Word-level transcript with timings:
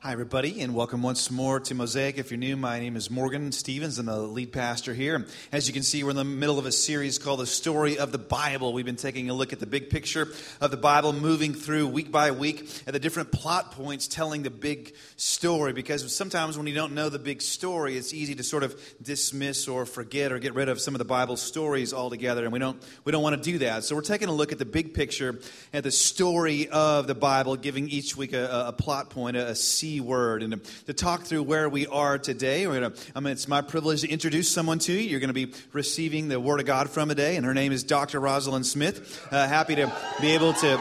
Hi, 0.00 0.12
everybody, 0.12 0.60
and 0.60 0.76
welcome 0.76 1.02
once 1.02 1.28
more 1.28 1.58
to 1.58 1.74
Mosaic. 1.74 2.18
If 2.18 2.30
you're 2.30 2.38
new, 2.38 2.56
my 2.56 2.78
name 2.78 2.94
is 2.94 3.10
Morgan 3.10 3.50
Stevens. 3.50 3.98
I'm 3.98 4.06
the 4.06 4.16
lead 4.16 4.52
pastor 4.52 4.94
here. 4.94 5.26
As 5.50 5.66
you 5.66 5.74
can 5.74 5.82
see, 5.82 6.04
we're 6.04 6.10
in 6.10 6.16
the 6.16 6.22
middle 6.22 6.56
of 6.56 6.66
a 6.66 6.72
series 6.72 7.18
called 7.18 7.40
The 7.40 7.46
Story 7.46 7.98
of 7.98 8.12
the 8.12 8.18
Bible. 8.18 8.72
We've 8.72 8.84
been 8.84 8.94
taking 8.94 9.28
a 9.28 9.34
look 9.34 9.52
at 9.52 9.58
the 9.58 9.66
big 9.66 9.90
picture 9.90 10.28
of 10.60 10.70
the 10.70 10.76
Bible, 10.76 11.12
moving 11.12 11.52
through 11.52 11.88
week 11.88 12.12
by 12.12 12.30
week 12.30 12.70
at 12.86 12.92
the 12.92 13.00
different 13.00 13.32
plot 13.32 13.72
points 13.72 14.06
telling 14.06 14.44
the 14.44 14.50
big 14.50 14.94
story. 15.16 15.72
Because 15.72 16.14
sometimes 16.14 16.56
when 16.56 16.68
you 16.68 16.74
don't 16.74 16.94
know 16.94 17.08
the 17.08 17.18
big 17.18 17.42
story, 17.42 17.96
it's 17.96 18.14
easy 18.14 18.36
to 18.36 18.44
sort 18.44 18.62
of 18.62 18.80
dismiss 19.02 19.66
or 19.66 19.84
forget 19.84 20.30
or 20.30 20.38
get 20.38 20.54
rid 20.54 20.68
of 20.68 20.80
some 20.80 20.94
of 20.94 21.00
the 21.00 21.06
Bible 21.06 21.36
stories 21.36 21.92
altogether, 21.92 22.44
and 22.44 22.52
we 22.52 22.60
don't, 22.60 22.80
we 23.04 23.10
don't 23.10 23.24
want 23.24 23.34
to 23.34 23.42
do 23.42 23.58
that. 23.58 23.82
So 23.82 23.96
we're 23.96 24.02
taking 24.02 24.28
a 24.28 24.32
look 24.32 24.52
at 24.52 24.58
the 24.58 24.64
big 24.64 24.94
picture, 24.94 25.40
at 25.72 25.82
the 25.82 25.90
story 25.90 26.68
of 26.68 27.08
the 27.08 27.16
Bible, 27.16 27.56
giving 27.56 27.88
each 27.88 28.16
week 28.16 28.32
a, 28.32 28.68
a 28.68 28.72
plot 28.72 29.10
point, 29.10 29.36
a, 29.36 29.48
a 29.48 29.56
word. 30.00 30.42
And 30.42 30.52
to, 30.52 30.72
to 30.86 30.92
talk 30.92 31.22
through 31.22 31.42
where 31.42 31.68
we 31.68 31.86
are 31.86 32.18
today, 32.18 32.66
we're 32.66 32.80
gonna, 32.80 32.92
I 33.14 33.20
mean, 33.20 33.32
it's 33.32 33.48
my 33.48 33.60
privilege 33.60 34.02
to 34.02 34.08
introduce 34.08 34.48
someone 34.50 34.78
to 34.80 34.92
you. 34.92 35.00
You're 35.00 35.20
going 35.20 35.34
to 35.34 35.46
be 35.46 35.52
receiving 35.72 36.28
the 36.28 36.38
Word 36.38 36.60
of 36.60 36.66
God 36.66 36.90
from 36.90 37.08
today, 37.08 37.36
and 37.36 37.46
her 37.46 37.54
name 37.54 37.72
is 37.72 37.82
Dr. 37.82 38.20
Rosalind 38.20 38.66
Smith. 38.66 39.26
Uh, 39.30 39.48
happy 39.48 39.74
to 39.76 39.92
be 40.20 40.32
able 40.32 40.52
to 40.54 40.80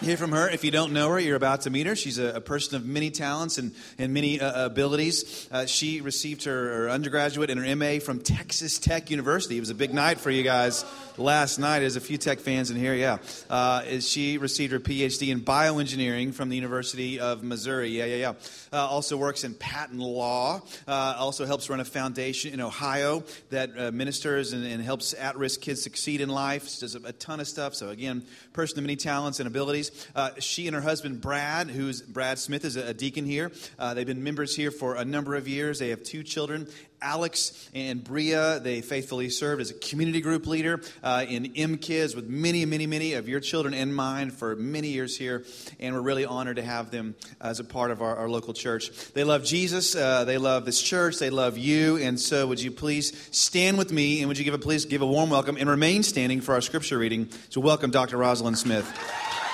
hear 0.00 0.16
from 0.16 0.32
her. 0.32 0.48
If 0.48 0.62
you 0.62 0.70
don't 0.70 0.92
know 0.92 1.08
her, 1.08 1.18
you're 1.18 1.36
about 1.36 1.62
to 1.62 1.70
meet 1.70 1.86
her. 1.86 1.96
She's 1.96 2.18
a, 2.18 2.36
a 2.36 2.40
person 2.40 2.76
of 2.76 2.84
many 2.84 3.10
talents 3.10 3.56
and, 3.56 3.74
and 3.98 4.12
many 4.12 4.40
uh, 4.40 4.66
abilities. 4.66 5.48
Uh, 5.50 5.66
she 5.66 6.00
received 6.00 6.44
her, 6.44 6.52
her, 6.52 6.90
undergraduate 6.90 7.50
and 7.50 7.64
her 7.64 7.76
MA 7.76 7.98
from 7.98 8.20
Texas 8.20 8.78
Tech 8.78 9.10
University. 9.10 9.56
It 9.56 9.60
was 9.60 9.70
a 9.70 9.74
big 9.74 9.94
night 9.94 10.20
for 10.20 10.30
you 10.30 10.42
guys 10.42 10.84
last 11.16 11.58
night. 11.58 11.80
There's 11.80 11.96
a 11.96 12.00
few 12.00 12.18
tech 12.18 12.40
fans 12.40 12.70
in 12.70 12.76
here, 12.76 12.94
yeah. 12.94 13.18
Uh, 13.48 14.00
she 14.00 14.38
received 14.38 14.72
her 14.72 14.80
PhD 14.80 15.28
in 15.28 15.40
bioengineering 15.40 16.34
from 16.34 16.50
the 16.50 16.56
University 16.56 17.18
of 17.18 17.42
Missouri. 17.42 17.88
Yeah, 17.88 18.04
yeah, 18.04 18.16
yeah. 18.16 18.32
Uh, 18.72 18.86
also 18.86 19.16
works 19.16 19.44
in 19.44 19.54
patent 19.54 20.00
law. 20.00 20.60
Uh, 20.86 21.16
also 21.18 21.46
helps 21.46 21.70
run 21.70 21.80
a 21.80 21.84
foundation 21.84 22.52
in 22.52 22.60
Ohio 22.60 23.24
that 23.50 23.70
uh, 23.78 23.90
ministers 23.92 24.52
and, 24.52 24.66
and 24.66 24.82
helps 24.82 25.14
at 25.14 25.36
risk 25.36 25.62
kids 25.62 25.82
succeed 25.82 26.20
in 26.20 26.28
life. 26.28 26.68
She 26.68 26.80
does 26.80 26.94
a, 26.94 27.00
a 27.06 27.12
ton 27.12 27.40
of 27.40 27.48
stuff. 27.48 27.74
So, 27.74 27.88
again, 27.88 28.24
person 28.52 28.78
of 28.78 28.84
many 28.84 28.96
talents 28.96 29.40
and 29.40 29.46
abilities. 29.46 29.85
Uh, 30.14 30.30
she 30.38 30.66
and 30.66 30.74
her 30.74 30.82
husband, 30.82 31.20
Brad, 31.20 31.68
who's 31.68 32.02
Brad 32.02 32.38
Smith, 32.38 32.64
is 32.64 32.76
a, 32.76 32.88
a 32.88 32.94
deacon 32.94 33.24
here. 33.24 33.52
Uh, 33.78 33.94
they've 33.94 34.06
been 34.06 34.24
members 34.24 34.54
here 34.54 34.70
for 34.70 34.96
a 34.96 35.04
number 35.04 35.34
of 35.34 35.48
years. 35.48 35.78
They 35.78 35.90
have 35.90 36.02
two 36.02 36.22
children. 36.22 36.68
Alex 37.02 37.68
and 37.74 38.02
Bria, 38.02 38.58
they 38.60 38.80
faithfully 38.80 39.28
served 39.28 39.60
as 39.60 39.70
a 39.70 39.74
community 39.74 40.20
group 40.20 40.46
leader 40.46 40.80
uh, 41.02 41.24
in 41.28 41.52
MKids 41.52 42.16
with 42.16 42.28
many, 42.28 42.64
many, 42.64 42.86
many 42.86 43.14
of 43.14 43.28
your 43.28 43.40
children 43.40 43.74
in 43.74 43.92
mind 43.92 44.32
for 44.32 44.56
many 44.56 44.88
years 44.88 45.16
here. 45.16 45.44
And 45.78 45.94
we're 45.94 46.00
really 46.00 46.24
honored 46.24 46.56
to 46.56 46.62
have 46.62 46.90
them 46.90 47.14
as 47.40 47.60
a 47.60 47.64
part 47.64 47.90
of 47.90 48.02
our, 48.02 48.16
our 48.16 48.28
local 48.28 48.54
church. 48.54 49.12
They 49.12 49.24
love 49.24 49.44
Jesus. 49.44 49.94
Uh, 49.94 50.24
they 50.24 50.38
love 50.38 50.64
this 50.64 50.80
church. 50.80 51.18
They 51.18 51.30
love 51.30 51.58
you. 51.58 51.96
And 51.98 52.18
so 52.18 52.46
would 52.46 52.60
you 52.60 52.70
please 52.70 53.28
stand 53.30 53.78
with 53.78 53.92
me 53.92 54.20
and 54.20 54.28
would 54.28 54.38
you 54.38 54.44
give 54.44 54.54
a, 54.54 54.58
please 54.58 54.84
give 54.84 55.02
a 55.02 55.06
warm 55.06 55.30
welcome 55.30 55.56
and 55.56 55.68
remain 55.68 56.02
standing 56.02 56.40
for 56.40 56.54
our 56.54 56.60
scripture 56.60 56.98
reading. 56.98 57.28
So 57.50 57.60
welcome 57.60 57.90
Dr. 57.90 58.16
Rosalind 58.16 58.58
Smith. 58.58 59.45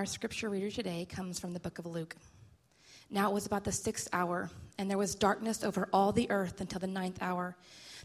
Our 0.00 0.06
scripture 0.06 0.48
reader 0.48 0.70
today 0.70 1.04
comes 1.04 1.38
from 1.38 1.52
the 1.52 1.60
book 1.60 1.78
of 1.78 1.84
Luke. 1.84 2.16
Now 3.10 3.28
it 3.28 3.34
was 3.34 3.44
about 3.44 3.64
the 3.64 3.70
sixth 3.70 4.08
hour, 4.14 4.48
and 4.78 4.88
there 4.88 4.96
was 4.96 5.14
darkness 5.14 5.62
over 5.62 5.90
all 5.92 6.10
the 6.10 6.30
earth 6.30 6.62
until 6.62 6.80
the 6.80 6.86
ninth 6.86 7.18
hour. 7.20 7.54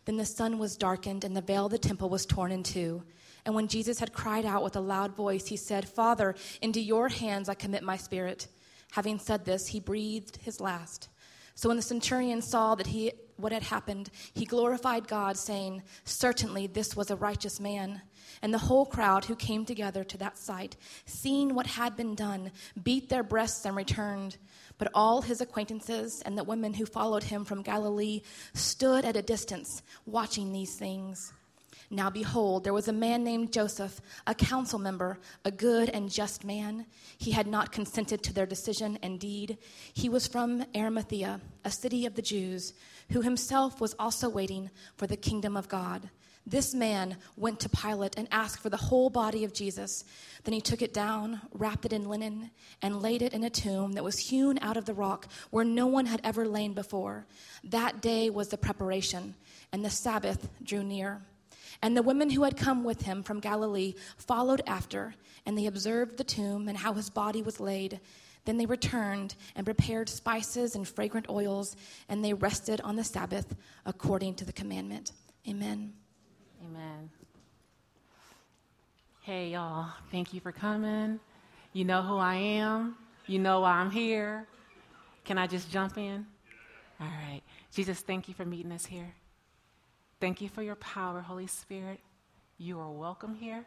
Then 0.04 0.18
the 0.18 0.26
sun 0.26 0.58
was 0.58 0.76
darkened, 0.76 1.24
and 1.24 1.34
the 1.34 1.40
veil 1.40 1.68
of 1.68 1.72
the 1.72 1.78
temple 1.78 2.10
was 2.10 2.26
torn 2.26 2.52
in 2.52 2.64
two. 2.64 3.02
And 3.46 3.56
when 3.56 3.70
Jesus 3.70 3.98
had 3.98 4.12
cried 4.12 4.44
out 4.44 4.62
with 4.62 4.76
a 4.76 4.82
loud 4.82 5.16
voice, 5.16 5.48
he 5.48 5.56
said, 5.56 5.88
Father, 5.88 6.36
into 6.62 6.82
your 6.82 7.08
hands 7.08 7.48
I 7.48 7.54
commit 7.54 7.82
my 7.82 7.96
spirit. 7.96 8.48
Having 8.92 9.20
said 9.20 9.46
this, 9.46 9.68
he 9.68 9.80
breathed 9.80 10.36
his 10.36 10.60
last. 10.60 11.08
So 11.54 11.70
when 11.70 11.78
the 11.78 11.82
centurion 11.82 12.42
saw 12.42 12.76
that 12.76 12.88
he 12.88 13.14
what 13.38 13.52
had 13.52 13.64
happened, 13.64 14.10
he 14.34 14.46
glorified 14.46 15.08
God, 15.08 15.38
saying, 15.38 15.84
Certainly 16.04 16.68
this 16.68 16.96
was 16.96 17.12
a 17.12 17.16
righteous 17.16 17.60
man. 17.60 18.02
And 18.42 18.54
the 18.54 18.60
whole 18.60 18.86
crowd 18.86 19.26
who 19.26 19.36
came 19.36 19.66
together 19.66 20.04
to 20.04 20.18
that 20.18 20.38
sight, 20.38 20.76
seeing 21.06 21.54
what 21.54 21.68
had 21.68 21.96
been 21.96 22.16
done, 22.16 22.52
beat 22.84 23.10
their 23.10 23.24
breasts 23.24 23.66
and 23.66 23.76
returned. 23.76 24.38
But 24.78 24.92
all 24.94 25.22
his 25.22 25.42
acquaintances 25.42 26.22
and 26.26 26.38
the 26.38 26.44
women 26.44 26.74
who 26.74 26.86
followed 26.86 27.24
him 27.24 27.46
from 27.46 27.62
Galilee 27.62 28.22
stood 28.54 29.06
at 29.06 29.16
a 29.16 29.22
distance, 29.22 29.82
watching 30.06 30.52
these 30.52 30.76
things. 30.76 31.34
Now 31.90 32.10
behold, 32.10 32.64
there 32.64 32.74
was 32.74 32.88
a 32.88 32.94
man 32.94 33.24
named 33.24 33.54
Joseph, 33.54 34.02
a 34.26 34.34
council 34.34 34.80
member, 34.80 35.20
a 35.44 35.52
good 35.52 35.90
and 35.90 36.12
just 36.12 36.44
man. 36.44 36.88
He 37.18 37.32
had 37.32 37.48
not 37.48 37.72
consented 37.72 38.24
to 38.24 38.34
their 38.34 38.48
decision 38.48 38.98
and 39.04 39.20
deed. 39.20 39.58
He 39.94 40.10
was 40.10 40.28
from 40.28 40.66
Arimathea, 40.76 41.42
a 41.64 41.72
city 41.72 42.06
of 42.06 42.16
the 42.16 42.22
Jews, 42.24 42.74
who 43.12 43.22
himself 43.22 43.80
was 43.80 43.96
also 44.00 44.30
waiting 44.30 44.70
for 44.96 45.08
the 45.08 45.18
kingdom 45.18 45.56
of 45.56 45.70
God. 45.70 46.10
This 46.48 46.76
man 46.76 47.18
went 47.36 47.60
to 47.62 47.70
Pilate 47.70 48.18
and 48.18 48.28
asked 48.32 48.60
for 48.60 48.70
the 48.70 48.78
whole 48.78 49.10
body 49.10 49.44
of 49.44 49.54
Jesus. 49.54 50.04
Then 50.44 50.54
he 50.54 50.62
took 50.62 50.84
it 50.84 50.94
down, 50.94 51.42
wrapped 51.52 51.86
it 51.86 51.94
in 51.94 52.08
linen, 52.08 52.52
and 52.84 53.02
laid 53.02 53.24
it 53.24 53.34
in 53.34 53.44
a 53.44 53.50
tomb 53.50 53.94
that 53.94 54.04
was 54.04 54.20
hewn 54.20 54.60
out 54.62 54.78
of 54.78 54.86
the 54.86 54.94
rock 54.94 55.28
where 55.50 55.66
no 55.66 55.88
one 55.88 56.06
had 56.06 56.22
ever 56.24 56.48
lain 56.48 56.74
before. 56.74 57.26
That 57.64 58.00
day 58.00 58.30
was 58.30 58.50
the 58.50 58.60
preparation, 58.60 59.34
and 59.72 59.84
the 59.84 59.90
Sabbath 59.90 60.48
drew 60.64 60.84
near. 60.84 61.24
And 61.82 61.98
the 61.98 62.04
women 62.04 62.30
who 62.30 62.44
had 62.44 62.58
come 62.58 62.84
with 62.84 63.02
him 63.02 63.24
from 63.24 63.40
Galilee 63.40 63.96
followed 64.18 64.62
after, 64.68 65.16
and 65.48 65.58
they 65.58 65.66
observed 65.66 66.18
the 66.18 66.24
tomb 66.24 66.68
and 66.68 66.78
how 66.78 66.94
his 66.94 67.10
body 67.10 67.42
was 67.42 67.60
laid. 67.60 68.00
Then 68.46 68.58
they 68.58 68.66
returned 68.66 69.36
and 69.56 69.66
prepared 69.66 70.08
spices 70.08 70.76
and 70.76 70.88
fragrant 70.88 71.30
oils, 71.30 71.76
and 72.08 72.24
they 72.24 72.34
rested 72.34 72.80
on 72.82 72.96
the 72.96 73.04
Sabbath 73.04 73.56
according 73.86 74.36
to 74.36 74.46
the 74.46 74.54
commandment. 74.54 75.12
Amen. 75.48 75.94
Amen. 76.64 77.10
Hey, 79.22 79.50
y'all. 79.50 79.88
Thank 80.12 80.34
you 80.34 80.40
for 80.40 80.52
coming. 80.52 81.20
You 81.74 81.86
know 81.86 82.04
who 82.04 82.18
I 82.18 82.36
am. 82.36 82.96
You 83.26 83.40
know 83.40 83.62
why 83.62 83.72
I'm 83.72 83.90
here. 83.90 84.48
Can 85.24 85.40
I 85.40 85.48
just 85.48 85.72
jump 85.72 85.98
in? 85.98 86.26
All 87.02 87.08
right. 87.08 87.42
Jesus, 87.74 88.00
thank 88.00 88.28
you 88.28 88.34
for 88.36 88.46
meeting 88.46 88.72
us 88.72 88.86
here. 88.86 89.14
Thank 90.22 90.42
you 90.42 90.50
for 90.50 90.62
your 90.62 90.76
power, 90.76 91.22
Holy 91.22 91.48
Spirit. 91.48 92.00
You 92.58 92.80
are 92.80 92.92
welcome 92.92 93.36
here. 93.36 93.66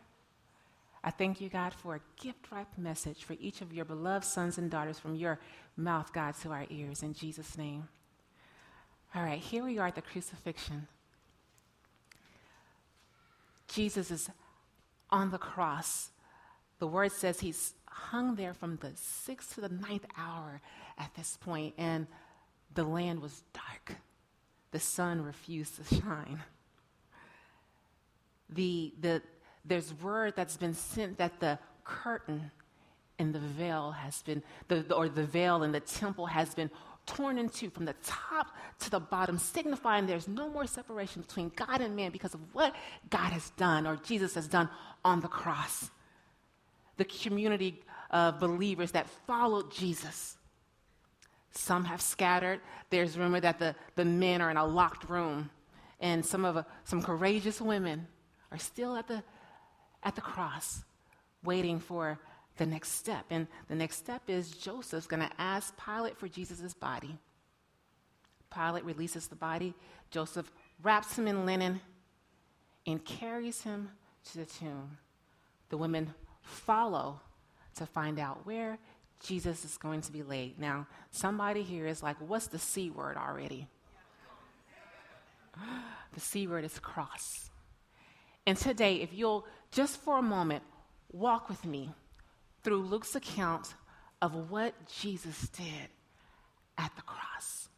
I 1.09 1.11
thank 1.11 1.41
you, 1.41 1.49
God, 1.49 1.73
for 1.73 1.95
a 1.95 2.01
gift 2.23 2.53
wrapped 2.53 2.77
message 2.77 3.25
for 3.25 3.35
each 3.41 3.63
of 3.63 3.73
your 3.73 3.87
beloved 3.87 4.27
sons 4.27 4.59
and 4.59 4.71
daughters 4.71 4.99
from 4.99 5.15
your 5.15 5.41
mouth, 5.75 6.13
God, 6.13 6.35
to 6.43 6.51
our 6.51 6.67
ears. 6.69 7.03
In 7.03 7.15
Jesus' 7.15 7.57
name. 7.57 7.89
All 9.15 9.23
right, 9.23 9.39
here 9.39 9.65
we 9.65 9.79
are 9.79 9.87
at 9.87 9.95
the 9.95 10.03
crucifixion. 10.03 10.87
Jesus 13.69 14.11
is 14.11 14.29
on 15.09 15.31
the 15.31 15.39
cross. 15.39 16.11
The 16.79 16.87
word 16.87 17.13
says 17.13 17.41
he's 17.41 17.73
hung 17.87 18.35
there 18.35 18.53
from 18.53 18.77
the 18.77 18.93
sixth 18.95 19.55
to 19.55 19.63
the 19.63 19.71
ninth 19.71 20.05
hour 20.15 20.61
at 20.99 21.15
this 21.15 21.39
point, 21.41 21.73
and 21.79 22.07
the 22.75 22.85
land 22.85 23.23
was 23.23 23.45
dark. 23.55 23.97
The 24.73 24.79
sun 24.79 25.23
refused 25.23 25.77
to 25.77 25.95
shine. 26.03 26.43
The, 28.51 28.93
the, 29.01 29.23
there's 29.69 29.95
word 30.03 30.35
that's 30.37 30.57
been 30.57 30.75
sent 30.75 31.19
that 31.19 31.39
the 31.41 31.59
curtain 31.85 32.51
and 33.19 33.35
the 33.35 33.39
veil 33.39 33.91
has 33.93 34.23
been, 34.23 34.43
the, 34.69 34.95
or 34.95 35.09
the 35.09 35.25
veil 35.25 35.63
in 35.63 35.73
the 35.73 35.81
temple 35.81 36.27
has 36.27 36.55
been 36.55 36.71
torn 37.07 37.39
in 37.39 37.49
two 37.49 37.71
from 37.71 37.85
the 37.85 37.95
top 38.05 38.49
to 38.81 38.91
the 38.91 39.01
bottom, 39.01 39.39
signifying 39.39 40.07
there's 40.07 40.29
no 40.29 40.49
more 40.49 40.67
separation 40.67 41.23
between 41.23 41.51
God 41.57 41.81
and 41.81 41.97
man 41.97 42.11
because 42.11 42.35
of 42.35 42.41
what 42.53 42.75
God 43.11 43.33
has 43.33 43.51
done 43.51 43.87
or 43.87 43.97
Jesus 43.97 44.35
has 44.35 44.47
done 44.47 44.69
on 45.05 45.21
the 45.21 45.29
cross. 45.29 45.91
The 46.99 47.05
community 47.05 47.83
of 48.11 48.39
believers 48.39 48.93
that 48.93 49.09
followed 49.27 49.73
Jesus. 49.73 50.37
Some 51.51 51.85
have 51.85 52.01
scattered. 52.01 52.61
There's 52.91 53.17
rumor 53.17 53.41
that 53.41 53.59
the, 53.59 53.75
the 53.97 54.05
men 54.05 54.41
are 54.41 54.51
in 54.51 54.57
a 54.57 54.67
locked 54.67 55.09
room, 55.09 55.51
and 56.01 56.25
some 56.25 56.45
of 56.45 56.65
some 56.85 57.03
courageous 57.03 57.61
women 57.61 58.07
are 58.53 58.59
still 58.59 58.97
at 58.97 59.09
the 59.09 59.23
at 60.03 60.15
the 60.15 60.21
cross, 60.21 60.83
waiting 61.43 61.79
for 61.79 62.19
the 62.57 62.67
next 62.67 62.93
step. 62.93 63.25
And 63.31 63.47
the 63.69 63.75
next 63.75 63.97
step 63.97 64.23
is 64.29 64.51
Joseph's 64.51 65.07
going 65.07 65.23
to 65.23 65.33
ask 65.39 65.75
Pilate 65.83 66.19
for 66.19 66.29
Jesus' 66.29 66.75
body. 66.75 67.19
Pilate 68.53 68.85
releases 68.85 69.29
the 69.29 69.37
body. 69.37 69.75
Joseph 70.11 70.51
wraps 70.83 71.17
him 71.17 71.27
in 71.27 71.47
linen 71.47 71.81
and 72.87 73.05
carries 73.05 73.63
him 73.63 73.91
to 74.31 74.39
the 74.39 74.47
tomb. 74.47 74.99
The 75.69 75.77
women 75.77 76.15
follow 76.43 77.21
to 77.77 77.87
find 77.87 78.19
out 78.19 78.47
where 78.47 78.79
Jesus 79.23 79.65
is 79.65 79.77
going 79.77 80.01
to 80.03 80.13
be 80.13 80.23
laid. 80.23 80.59
Now, 80.59 80.87
somebody 81.11 81.63
here 81.63 81.87
is 81.87 82.03
like, 82.03 82.17
what's 82.21 82.47
the 82.47 82.59
C 82.59 82.91
word 82.91 83.17
already? 83.17 83.69
The 86.15 86.21
C 86.21 86.47
word 86.47 86.65
is 86.65 86.79
cross. 86.79 87.51
And 88.47 88.57
today, 88.57 88.97
if 88.97 89.13
you'll 89.13 89.45
just 89.71 90.01
for 90.01 90.19
a 90.19 90.23
moment 90.23 90.63
walk 91.13 91.49
with 91.49 91.65
me 91.65 91.91
through 92.63 92.83
Luke's 92.83 93.15
account 93.15 93.75
of 94.21 94.51
what 94.51 94.75
Jesus 94.87 95.49
did 95.49 95.89
at 96.77 96.95
the 96.97 97.03
cross. 97.03 97.69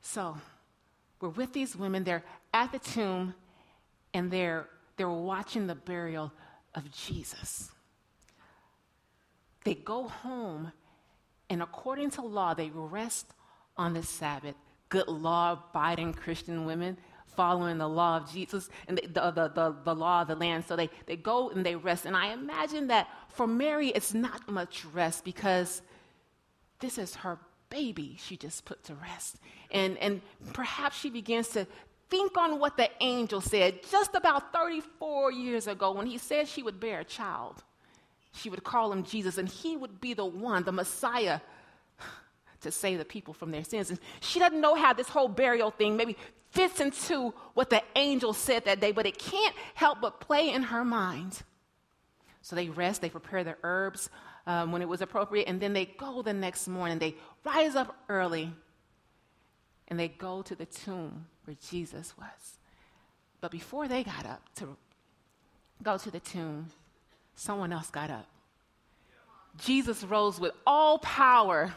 So, 0.00 0.36
we're 1.20 1.28
with 1.28 1.52
these 1.52 1.76
women, 1.76 2.04
they're 2.04 2.24
at 2.52 2.72
the 2.72 2.78
tomb, 2.78 3.34
and 4.14 4.30
they're, 4.30 4.66
they're 4.96 5.08
watching 5.08 5.66
the 5.66 5.74
burial 5.74 6.32
of 6.74 6.90
Jesus. 6.90 7.70
They 9.64 9.74
go 9.74 10.08
home, 10.08 10.72
and 11.50 11.62
according 11.62 12.10
to 12.12 12.22
law, 12.22 12.54
they 12.54 12.70
rest 12.74 13.26
on 13.76 13.92
the 13.92 14.02
Sabbath. 14.02 14.54
Good 14.88 15.08
law 15.08 15.52
abiding 15.52 16.14
Christian 16.14 16.64
women 16.64 16.96
following 17.36 17.78
the 17.78 17.88
law 17.88 18.18
of 18.18 18.32
Jesus 18.32 18.68
and 18.88 18.98
the, 18.98 19.06
the, 19.06 19.50
the, 19.54 19.74
the, 19.84 19.94
law 19.94 20.22
of 20.22 20.28
the 20.28 20.34
land. 20.34 20.64
So 20.66 20.76
they, 20.76 20.90
they 21.06 21.16
go 21.16 21.50
and 21.50 21.64
they 21.64 21.76
rest. 21.76 22.06
And 22.06 22.16
I 22.16 22.32
imagine 22.32 22.88
that 22.88 23.08
for 23.28 23.46
Mary, 23.46 23.88
it's 23.88 24.14
not 24.14 24.48
much 24.48 24.84
rest 24.86 25.24
because 25.24 25.82
this 26.80 26.98
is 26.98 27.14
her 27.16 27.38
baby 27.70 28.16
she 28.20 28.36
just 28.36 28.64
put 28.64 28.82
to 28.84 28.94
rest. 28.94 29.36
And, 29.70 29.96
and 29.98 30.20
perhaps 30.52 30.98
she 30.98 31.10
begins 31.10 31.48
to 31.48 31.66
think 32.10 32.36
on 32.36 32.58
what 32.58 32.76
the 32.76 32.90
angel 33.00 33.40
said 33.40 33.80
just 33.88 34.14
about 34.14 34.52
34 34.52 35.32
years 35.32 35.66
ago 35.68 35.92
when 35.92 36.06
he 36.06 36.18
said 36.18 36.48
she 36.48 36.62
would 36.62 36.80
bear 36.80 37.00
a 37.00 37.04
child. 37.04 37.62
She 38.32 38.50
would 38.50 38.62
call 38.62 38.92
him 38.92 39.02
Jesus, 39.04 39.38
and 39.38 39.48
he 39.48 39.76
would 39.76 40.00
be 40.00 40.14
the 40.14 40.24
one, 40.24 40.62
the 40.62 40.72
Messiah, 40.72 41.40
to 42.60 42.70
save 42.70 42.98
the 42.98 43.04
people 43.04 43.34
from 43.34 43.50
their 43.50 43.64
sins. 43.64 43.90
And 43.90 43.98
she 44.20 44.38
doesn't 44.38 44.60
know 44.60 44.74
how 44.74 44.92
this 44.92 45.08
whole 45.08 45.28
burial 45.28 45.70
thing 45.70 45.96
maybe 45.96 46.16
fits 46.50 46.80
into 46.80 47.32
what 47.54 47.70
the 47.70 47.82
angel 47.96 48.32
said 48.32 48.64
that 48.64 48.80
day, 48.80 48.92
but 48.92 49.06
it 49.06 49.18
can't 49.18 49.54
help 49.74 50.00
but 50.00 50.20
play 50.20 50.50
in 50.50 50.64
her 50.64 50.84
mind. 50.84 51.42
So 52.42 52.56
they 52.56 52.68
rest, 52.68 53.00
they 53.00 53.10
prepare 53.10 53.44
their 53.44 53.58
herbs 53.62 54.10
um, 54.46 54.72
when 54.72 54.82
it 54.82 54.88
was 54.88 55.00
appropriate, 55.02 55.46
and 55.46 55.60
then 55.60 55.72
they 55.72 55.84
go 55.84 56.22
the 56.22 56.32
next 56.32 56.66
morning. 56.66 56.98
They 56.98 57.14
rise 57.44 57.76
up 57.76 57.94
early 58.08 58.52
and 59.88 59.98
they 59.98 60.08
go 60.08 60.42
to 60.42 60.54
the 60.54 60.66
tomb 60.66 61.26
where 61.44 61.56
Jesus 61.70 62.14
was. 62.16 62.58
But 63.40 63.50
before 63.50 63.88
they 63.88 64.04
got 64.04 64.26
up 64.26 64.42
to 64.56 64.76
go 65.82 65.98
to 65.98 66.10
the 66.10 66.20
tomb, 66.20 66.70
someone 67.34 67.72
else 67.72 67.90
got 67.90 68.10
up. 68.10 68.26
Jesus 69.58 70.04
rose 70.04 70.38
with 70.38 70.52
all 70.66 70.98
power 70.98 71.74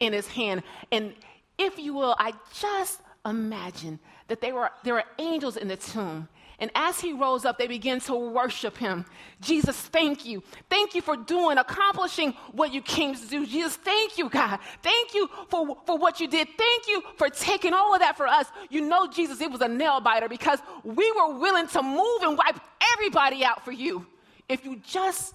in 0.00 0.12
his 0.12 0.26
hand. 0.26 0.62
And 0.92 1.14
if 1.58 1.78
you 1.78 1.94
will, 1.94 2.14
I 2.18 2.32
just 2.60 3.00
imagine 3.24 3.98
that 4.28 4.40
they 4.40 4.52
were, 4.52 4.70
there 4.84 4.94
were 4.94 5.04
angels 5.18 5.56
in 5.56 5.68
the 5.68 5.76
tomb. 5.76 6.28
And 6.58 6.70
as 6.74 6.98
he 7.00 7.12
rose 7.12 7.44
up, 7.44 7.58
they 7.58 7.66
began 7.66 8.00
to 8.00 8.14
worship 8.14 8.78
him. 8.78 9.04
Jesus, 9.42 9.76
thank 9.76 10.24
you. 10.24 10.42
Thank 10.70 10.94
you 10.94 11.02
for 11.02 11.14
doing, 11.14 11.58
accomplishing 11.58 12.32
what 12.52 12.72
you 12.72 12.80
came 12.80 13.14
to 13.14 13.26
do. 13.26 13.46
Jesus, 13.46 13.76
thank 13.76 14.16
you, 14.16 14.30
God. 14.30 14.58
Thank 14.82 15.12
you 15.12 15.28
for, 15.48 15.76
for 15.84 15.98
what 15.98 16.18
you 16.18 16.28
did. 16.28 16.48
Thank 16.56 16.88
you 16.88 17.02
for 17.16 17.28
taking 17.28 17.74
all 17.74 17.92
of 17.92 18.00
that 18.00 18.16
for 18.16 18.26
us. 18.26 18.46
You 18.70 18.80
know, 18.80 19.06
Jesus, 19.06 19.40
it 19.42 19.50
was 19.50 19.60
a 19.60 19.68
nail 19.68 20.00
biter 20.00 20.30
because 20.30 20.60
we 20.82 21.12
were 21.12 21.38
willing 21.38 21.68
to 21.68 21.82
move 21.82 22.22
and 22.22 22.38
wipe 22.38 22.58
everybody 22.94 23.44
out 23.44 23.62
for 23.62 23.72
you 23.72 24.06
if 24.48 24.64
you 24.64 24.76
just 24.76 25.34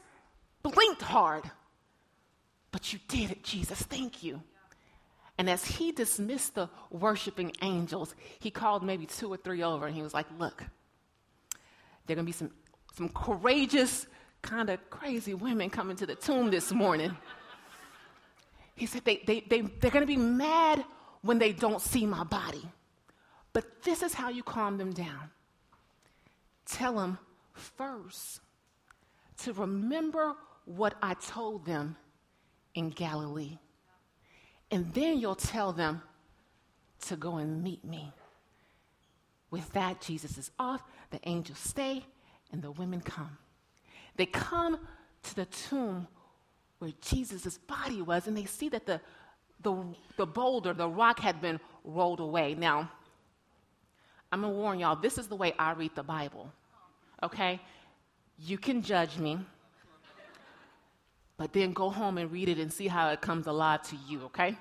blinked 0.63 1.03
hard. 1.03 1.43
But 2.71 2.93
you 2.93 2.99
did 3.07 3.29
it, 3.29 3.43
Jesus. 3.43 3.79
Thank 3.83 4.23
you. 4.23 4.41
And 5.41 5.49
as 5.49 5.65
he 5.65 5.91
dismissed 5.91 6.53
the 6.53 6.69
worshiping 6.91 7.51
angels, 7.63 8.13
he 8.37 8.51
called 8.51 8.83
maybe 8.83 9.07
two 9.07 9.33
or 9.33 9.37
three 9.37 9.63
over 9.63 9.87
and 9.87 9.95
he 9.95 10.03
was 10.03 10.13
like, 10.13 10.27
Look, 10.37 10.63
there 12.05 12.13
are 12.13 12.17
going 12.17 12.19
to 12.19 12.23
be 12.25 12.31
some, 12.31 12.51
some 12.93 13.09
courageous, 13.09 14.05
kind 14.43 14.69
of 14.69 14.87
crazy 14.91 15.33
women 15.33 15.71
coming 15.71 15.95
to 15.95 16.05
the 16.05 16.13
tomb 16.13 16.51
this 16.51 16.71
morning. 16.71 17.17
He 18.75 18.85
said, 18.85 19.03
they, 19.03 19.23
they, 19.25 19.39
they, 19.39 19.61
They're 19.61 19.89
going 19.89 20.03
to 20.03 20.05
be 20.05 20.15
mad 20.15 20.85
when 21.23 21.39
they 21.39 21.53
don't 21.53 21.81
see 21.81 22.05
my 22.05 22.23
body. 22.23 22.69
But 23.51 23.81
this 23.81 24.03
is 24.03 24.13
how 24.13 24.29
you 24.29 24.43
calm 24.43 24.77
them 24.77 24.93
down. 24.93 25.31
Tell 26.67 26.93
them 26.93 27.17
first 27.53 28.41
to 29.39 29.53
remember 29.53 30.35
what 30.65 30.93
I 31.01 31.15
told 31.15 31.65
them 31.65 31.95
in 32.75 32.91
Galilee. 32.91 33.57
And 34.71 34.93
then 34.93 35.19
you'll 35.19 35.35
tell 35.35 35.73
them 35.73 36.01
to 37.07 37.15
go 37.15 37.35
and 37.35 37.61
meet 37.61 37.83
me. 37.83 38.11
With 39.49 39.71
that, 39.73 39.99
Jesus 39.99 40.37
is 40.37 40.49
off, 40.57 40.81
the 41.09 41.19
angels 41.23 41.59
stay, 41.59 42.05
and 42.53 42.61
the 42.61 42.71
women 42.71 43.01
come. 43.01 43.37
They 44.15 44.25
come 44.25 44.79
to 45.23 45.35
the 45.35 45.45
tomb 45.45 46.07
where 46.79 46.91
Jesus' 47.01 47.57
body 47.57 48.01
was, 48.01 48.27
and 48.27 48.35
they 48.35 48.45
see 48.45 48.69
that 48.69 48.85
the, 48.85 49.01
the, 49.61 49.75
the 50.15 50.25
boulder, 50.25 50.73
the 50.73 50.87
rock, 50.87 51.19
had 51.19 51.41
been 51.41 51.59
rolled 51.83 52.21
away. 52.21 52.55
Now, 52.55 52.89
I'm 54.31 54.41
gonna 54.41 54.53
warn 54.53 54.79
y'all, 54.79 54.95
this 54.95 55.17
is 55.17 55.27
the 55.27 55.35
way 55.35 55.53
I 55.59 55.73
read 55.73 55.91
the 55.95 56.03
Bible, 56.03 56.51
okay? 57.21 57.59
You 58.39 58.57
can 58.57 58.81
judge 58.81 59.17
me 59.17 59.39
but 61.41 61.53
then 61.53 61.73
go 61.73 61.89
home 61.89 62.19
and 62.19 62.31
read 62.31 62.49
it 62.49 62.59
and 62.59 62.71
see 62.71 62.87
how 62.87 63.09
it 63.09 63.19
comes 63.19 63.47
alive 63.47 63.81
to 63.81 63.95
you, 64.07 64.21
okay? 64.25 64.55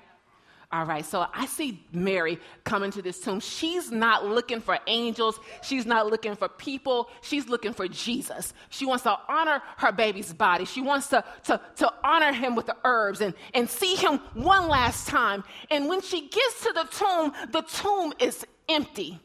All 0.71 0.83
right, 0.83 1.05
so 1.05 1.27
I 1.31 1.45
see 1.45 1.85
Mary 1.91 2.39
coming 2.63 2.89
to 2.89 3.03
this 3.03 3.19
tomb. 3.19 3.39
She's 3.39 3.91
not 3.91 4.25
looking 4.25 4.61
for 4.61 4.79
angels. 4.87 5.39
She's 5.61 5.85
not 5.85 6.07
looking 6.07 6.35
for 6.35 6.49
people. 6.49 7.11
She's 7.21 7.47
looking 7.47 7.73
for 7.73 7.87
Jesus. 7.87 8.55
She 8.69 8.87
wants 8.87 9.03
to 9.03 9.15
honor 9.29 9.61
her 9.77 9.91
baby's 9.91 10.33
body. 10.33 10.65
She 10.65 10.81
wants 10.81 11.05
to, 11.09 11.23
to, 11.43 11.61
to 11.75 11.93
honor 12.03 12.33
him 12.33 12.55
with 12.55 12.65
the 12.65 12.77
herbs 12.83 13.21
and, 13.21 13.35
and 13.53 13.69
see 13.69 13.93
him 13.93 14.17
one 14.33 14.67
last 14.67 15.07
time. 15.07 15.43
And 15.69 15.87
when 15.87 16.01
she 16.01 16.29
gets 16.29 16.63
to 16.63 16.73
the 16.73 16.87
tomb, 16.89 17.31
the 17.51 17.61
tomb 17.61 18.11
is 18.17 18.43
empty. 18.67 19.19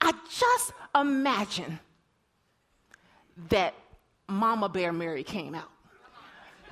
I 0.00 0.12
just 0.30 0.72
imagine 0.94 1.78
that 3.50 3.74
Mama 4.28 4.70
Bear 4.70 4.94
Mary 4.94 5.24
came 5.24 5.54
out 5.54 5.68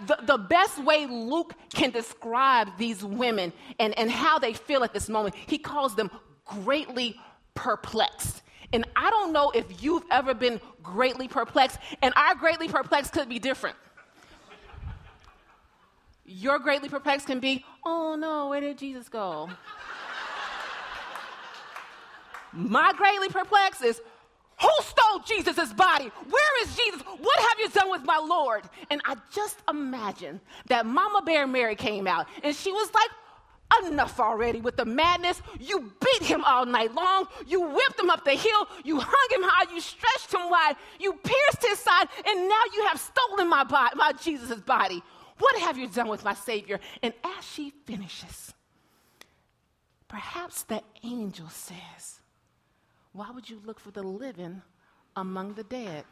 the, 0.07 0.19
the 0.23 0.39
best 0.39 0.83
way 0.83 1.07
Luke 1.07 1.55
can 1.73 1.91
describe 1.91 2.69
these 2.79 3.05
women 3.05 3.53
and, 3.79 3.99
and 3.99 4.11
how 4.11 4.39
they 4.39 4.53
feel 4.53 4.85
at 4.85 4.93
this 4.93 5.09
moment, 5.09 5.35
he 5.35 5.59
calls 5.59 5.95
them 5.95 6.11
greatly 6.45 7.19
perplexed. 7.55 8.43
And 8.73 8.87
I 8.95 9.11
don't 9.11 9.33
know 9.33 9.51
if 9.51 9.83
you've 9.83 10.05
ever 10.11 10.33
been 10.33 10.61
greatly 10.83 11.29
perplexed, 11.29 11.79
and 12.03 12.15
our 12.17 12.35
greatly 12.35 12.69
perplexed 12.69 13.13
could 13.13 13.29
be 13.29 13.39
different. 13.39 13.77
Your 16.25 16.61
greatly 16.61 16.89
perplexed 16.89 17.27
can 17.27 17.41
be, 17.41 17.65
oh 17.85 18.15
no, 18.15 18.49
where 18.49 18.61
did 18.61 18.79
Jesus 18.79 19.09
go? 19.09 19.51
My 22.53 22.93
greatly 22.97 23.29
perplexed 23.29 23.83
is, 23.83 24.01
who 24.61 24.71
stole 24.83 25.21
Jesus' 25.21 25.73
body? 25.73 26.11
Where 26.29 26.63
is 26.63 26.77
Jesus? 26.77 27.03
What 27.03 27.39
have 27.41 27.59
you 27.61 27.69
done 27.71 27.91
with 27.91 28.05
my 28.05 28.19
Lord? 28.19 28.65
And 28.91 29.01
I 29.05 29.17
just 29.33 29.59
imagine 29.69 30.41
that 30.67 30.87
Mama 30.87 31.23
Bear 31.23 31.47
Mary 31.47 31.75
came 31.75 32.07
out 32.07 32.27
and 32.43 32.55
she 32.55 32.73
was 32.73 32.93
like, 32.95 33.11
Enough 33.87 34.19
already 34.21 34.61
with 34.61 34.77
the 34.77 34.85
madness. 34.85 35.41
You 35.59 35.93
beat 36.01 36.23
him 36.29 36.45
all 36.45 36.67
night 36.67 36.93
long. 36.95 37.27
You 37.47 37.63
whipped 37.63 37.99
him 38.01 38.11
up 38.11 38.25
the 38.25 38.33
hill. 38.33 38.67
You 38.85 38.99
hung 39.01 39.29
him 39.31 39.49
high. 39.49 39.73
You 39.73 39.81
stretched 39.81 40.35
him 40.35 40.51
wide. 40.51 40.75
You 40.99 41.13
pierced 41.15 41.63
his 41.65 41.79
side. 41.79 42.09
And 42.27 42.49
now 42.49 42.61
you 42.75 42.85
have 42.87 43.01
stolen 43.01 43.49
my, 43.49 43.65
body, 43.65 43.95
my 43.97 44.13
Jesus' 44.13 44.61
body. 44.61 45.03
What 45.39 45.57
have 45.61 45.79
you 45.79 45.89
done 45.89 46.09
with 46.09 46.25
my 46.25 46.35
Savior? 46.35 46.81
And 47.03 47.15
as 47.39 47.45
she 47.45 47.71
finishes, 47.87 48.53
perhaps 50.09 50.65
the 50.65 50.83
angel 51.03 51.49
says, 51.49 52.20
why 53.13 53.31
would 53.31 53.49
you 53.49 53.61
look 53.65 53.81
for 53.81 53.91
the 53.91 54.03
living 54.03 54.63
among 55.17 55.55
the 55.55 55.65
dead? 55.65 56.05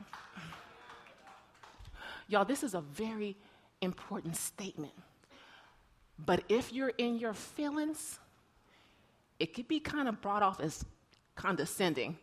Y'all, 2.28 2.44
this 2.44 2.62
is 2.62 2.74
a 2.74 2.80
very 2.80 3.36
important 3.80 4.36
statement. 4.36 4.92
But 6.18 6.42
if 6.48 6.72
you're 6.72 6.92
in 6.98 7.18
your 7.18 7.32
feelings, 7.32 8.18
it 9.38 9.54
could 9.54 9.68
be 9.68 9.80
kind 9.80 10.08
of 10.08 10.20
brought 10.20 10.42
off 10.42 10.60
as 10.60 10.84
condescending. 11.36 12.18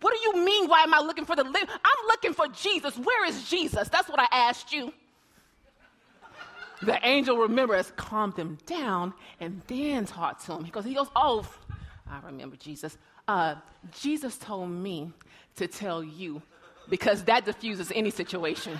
What 0.00 0.14
do 0.14 0.20
you 0.20 0.44
mean? 0.44 0.68
Why 0.68 0.82
am 0.82 0.94
I 0.94 1.00
looking 1.00 1.24
for 1.24 1.36
the 1.36 1.44
living? 1.44 1.68
I'm 1.68 2.06
looking 2.06 2.32
for 2.32 2.48
Jesus. 2.48 2.96
Where 2.96 3.26
is 3.26 3.48
Jesus? 3.48 3.88
That's 3.88 4.08
what 4.08 4.20
I 4.20 4.28
asked 4.32 4.72
you. 4.72 4.92
The 6.82 6.98
angel, 7.06 7.38
remember, 7.38 7.76
has 7.76 7.92
calmed 7.96 8.36
him 8.36 8.58
down 8.66 9.14
and 9.40 9.62
then 9.66 10.04
talked 10.06 10.44
to 10.46 10.54
him. 10.54 10.64
He 10.64 10.70
goes, 10.70 10.84
he 10.84 10.94
goes, 10.94 11.08
Oh, 11.14 11.46
I 12.10 12.20
remember 12.26 12.56
Jesus. 12.56 12.98
Uh, 13.26 13.56
Jesus 13.92 14.36
told 14.38 14.70
me 14.70 15.12
to 15.56 15.66
tell 15.66 16.02
you 16.02 16.42
because 16.88 17.24
that 17.24 17.44
diffuses 17.44 17.90
any 17.94 18.10
situation. 18.10 18.78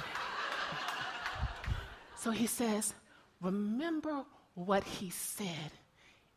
so 2.16 2.30
he 2.30 2.46
says, 2.46 2.94
Remember 3.40 4.24
what 4.54 4.84
he 4.84 5.10
said 5.10 5.70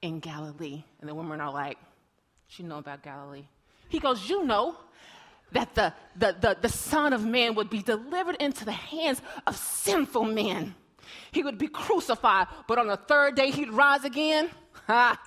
in 0.01 0.19
Galilee. 0.19 0.83
And 0.99 1.09
the 1.09 1.15
women 1.15 1.41
are 1.41 1.51
like, 1.51 1.77
She 2.47 2.63
know 2.63 2.77
about 2.77 3.03
Galilee. 3.03 3.45
He 3.89 3.99
goes, 3.99 4.29
You 4.29 4.45
know 4.45 4.75
that 5.51 5.73
the, 5.75 5.93
the, 6.17 6.35
the, 6.39 6.57
the 6.61 6.69
Son 6.69 7.13
of 7.13 7.25
Man 7.25 7.55
would 7.55 7.69
be 7.69 7.81
delivered 7.81 8.35
into 8.35 8.65
the 8.65 8.71
hands 8.71 9.21
of 9.45 9.55
sinful 9.55 10.25
men. 10.25 10.75
He 11.31 11.43
would 11.43 11.57
be 11.57 11.67
crucified, 11.67 12.47
but 12.67 12.77
on 12.77 12.87
the 12.87 12.97
third 12.97 13.35
day 13.35 13.51
he'd 13.51 13.69
rise 13.69 14.03
again. 14.03 14.49
Ha! 14.87 15.19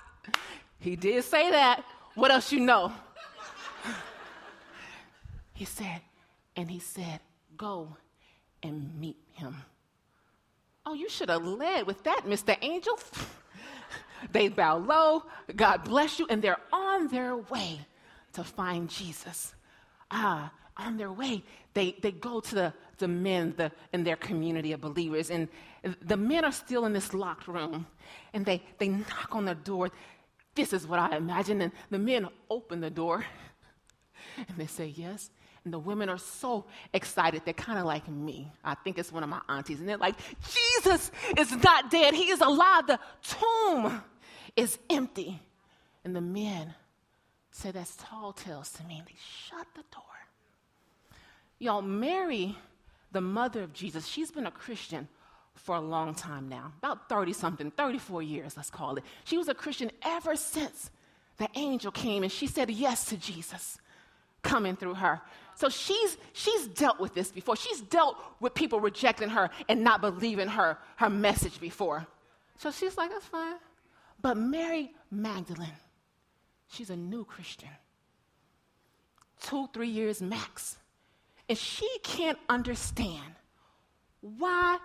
He 0.79 0.95
did 0.95 1.23
say 1.23 1.51
that. 1.51 1.83
What 2.21 2.29
else 2.29 2.51
you 2.51 2.59
know? 2.59 2.93
he 5.55 5.65
said, 5.65 6.01
and 6.55 6.69
he 6.69 6.77
said, 6.77 7.19
Go 7.57 7.97
and 8.61 8.93
meet 8.99 9.17
him. 9.33 9.55
Oh, 10.85 10.93
you 10.93 11.09
should 11.09 11.29
have 11.29 11.43
led 11.43 11.87
with 11.87 12.03
that, 12.03 12.21
Mr. 12.27 12.55
Angel. 12.61 12.99
they 14.31 14.49
bow 14.49 14.77
low, 14.77 15.23
God 15.55 15.83
bless 15.83 16.19
you, 16.19 16.27
and 16.29 16.43
they're 16.43 16.61
on 16.71 17.07
their 17.07 17.37
way 17.37 17.79
to 18.33 18.43
find 18.43 18.87
Jesus. 18.87 19.55
Ah, 20.11 20.51
on 20.77 20.97
their 20.97 21.11
way, 21.11 21.43
they, 21.73 21.95
they 22.01 22.11
go 22.11 22.39
to 22.39 22.55
the, 22.55 22.73
the 22.99 23.07
men 23.07 23.55
the, 23.57 23.71
in 23.93 24.03
their 24.03 24.15
community 24.15 24.73
of 24.73 24.81
believers, 24.81 25.31
and 25.31 25.47
the 26.03 26.17
men 26.17 26.45
are 26.45 26.51
still 26.51 26.85
in 26.85 26.93
this 26.93 27.13
locked 27.13 27.47
room, 27.47 27.87
and 28.33 28.45
they, 28.45 28.61
they 28.77 28.89
knock 28.89 29.29
on 29.31 29.45
the 29.45 29.55
door. 29.55 29.89
This 30.55 30.73
is 30.73 30.85
what 30.85 30.99
I 30.99 31.15
imagine, 31.15 31.61
and 31.61 31.71
the 31.89 31.99
men 31.99 32.27
open 32.49 32.81
the 32.81 32.89
door, 32.89 33.25
and 34.37 34.57
they 34.57 34.67
say 34.67 34.87
yes, 34.87 35.29
and 35.63 35.73
the 35.73 35.79
women 35.79 36.09
are 36.09 36.17
so 36.17 36.65
excited. 36.93 37.43
They're 37.45 37.53
kind 37.53 37.77
of 37.77 37.85
like 37.85 38.07
me. 38.07 38.51
I 38.63 38.75
think 38.75 38.97
it's 38.97 39.11
one 39.11 39.23
of 39.23 39.29
my 39.29 39.41
aunties. 39.47 39.79
And 39.79 39.87
they're 39.87 39.97
like, 39.97 40.15
Jesus 40.43 41.11
is 41.37 41.51
not 41.63 41.91
dead. 41.91 42.15
He 42.15 42.29
is 42.31 42.41
alive. 42.41 42.87
The 42.87 42.99
tomb 43.21 44.01
is 44.55 44.79
empty. 44.89 45.39
And 46.03 46.15
the 46.15 46.21
men 46.21 46.73
say, 47.51 47.69
That's 47.69 47.95
tall 47.95 48.33
tales 48.33 48.71
to 48.71 48.83
me. 48.85 48.97
And 48.97 49.07
they 49.07 49.15
shut 49.47 49.67
the 49.75 49.83
door. 49.91 50.03
Y'all, 51.59 51.83
Mary, 51.83 52.57
the 53.11 53.21
mother 53.21 53.61
of 53.61 53.71
Jesus, 53.71 54.07
she's 54.07 54.31
been 54.31 54.47
a 54.47 54.51
Christian 54.51 55.07
for 55.63 55.75
a 55.75 55.81
long 55.81 56.15
time 56.15 56.49
now, 56.49 56.73
about 56.79 57.07
30 57.07 57.33
something, 57.33 57.71
34 57.71 58.23
years, 58.23 58.57
let's 58.57 58.69
call 58.69 58.97
it. 58.97 59.03
She 59.25 59.37
was 59.37 59.47
a 59.47 59.53
Christian 59.53 59.91
ever 60.01 60.35
since 60.35 60.89
the 61.37 61.47
angel 61.55 61.91
came 61.91 62.23
and 62.23 62.31
she 62.31 62.47
said 62.47 62.69
yes 62.69 63.05
to 63.05 63.17
Jesus 63.17 63.77
coming 64.41 64.75
through 64.75 64.95
her. 64.95 65.21
So 65.55 65.69
she's, 65.69 66.17
she's 66.33 66.67
dealt 66.67 66.99
with 66.99 67.13
this 67.13 67.31
before. 67.31 67.55
She's 67.55 67.81
dealt 67.81 68.17
with 68.39 68.55
people 68.55 68.79
rejecting 68.79 69.29
her 69.29 69.49
and 69.69 69.83
not 69.83 70.01
believing 70.01 70.47
her, 70.47 70.77
her 70.95 71.09
message 71.09 71.59
before. 71.59 72.07
So 72.57 72.71
she's 72.71 72.97
like, 72.97 73.11
that's 73.11 73.25
fine. 73.25 73.55
But 74.19 74.37
Mary 74.37 74.91
Magdalene, 75.11 75.69
she's 76.69 76.89
a 76.89 76.95
new 76.95 77.23
Christian. 77.23 77.69
Two, 79.41 79.67
three 79.73 79.89
years 79.89 80.21
max. 80.21 80.77
And 81.47 81.57
she 81.57 81.87
can't 82.03 82.37
understand 82.49 83.35
why 84.21 84.77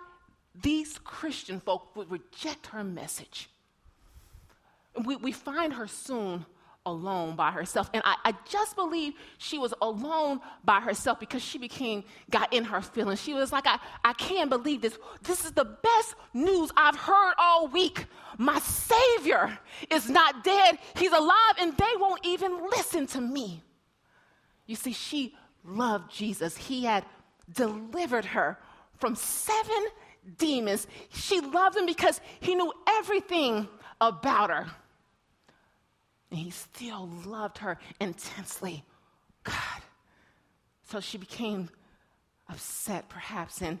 these 0.61 0.97
Christian 0.99 1.59
folk 1.59 1.95
would 1.95 2.09
reject 2.09 2.67
her 2.67 2.83
message. 2.83 3.49
We, 5.05 5.15
we 5.15 5.31
find 5.31 5.73
her 5.73 5.87
soon 5.87 6.45
alone 6.87 7.35
by 7.35 7.51
herself. 7.51 7.89
And 7.93 8.01
I, 8.05 8.15
I, 8.23 8.33
just 8.49 8.75
believe 8.77 9.13
she 9.37 9.59
was 9.59 9.73
alone 9.81 10.39
by 10.63 10.79
herself 10.79 11.19
because 11.19 11.43
she 11.43 11.57
became, 11.57 12.05
got 12.31 12.53
in 12.53 12.63
her 12.63 12.81
feelings. 12.81 13.21
She 13.21 13.33
was 13.33 13.51
like, 13.51 13.67
I, 13.67 13.77
I 14.05 14.13
can't 14.13 14.49
believe 14.49 14.81
this. 14.81 14.97
This 15.21 15.43
is 15.43 15.51
the 15.51 15.65
best 15.65 16.15
news 16.33 16.71
I've 16.77 16.95
heard 16.95 17.33
all 17.37 17.67
week. 17.67 18.05
My 18.37 18.57
Savior 18.59 19.59
is 19.91 20.09
not 20.09 20.45
dead, 20.45 20.77
He's 20.95 21.11
alive, 21.11 21.55
and 21.59 21.75
they 21.75 21.93
won't 21.99 22.25
even 22.25 22.57
listen 22.71 23.05
to 23.07 23.21
me. 23.21 23.61
You 24.65 24.75
see, 24.75 24.93
she 24.93 25.35
loved 25.65 26.09
Jesus. 26.09 26.55
He 26.55 26.85
had 26.85 27.03
delivered 27.53 28.25
her 28.25 28.57
from 28.97 29.15
seven 29.15 29.87
demons. 30.37 30.87
She 31.09 31.39
loved 31.41 31.77
him 31.77 31.85
because 31.85 32.19
he 32.39 32.55
knew 32.55 32.71
everything 32.87 33.67
about 34.01 34.49
her. 34.49 34.67
And 36.29 36.39
he 36.39 36.51
still 36.51 37.09
loved 37.25 37.59
her 37.59 37.77
intensely. 37.99 38.83
God. 39.43 39.81
So 40.83 40.99
she 40.99 41.17
became 41.17 41.69
upset, 42.49 43.09
perhaps, 43.09 43.61
and, 43.61 43.79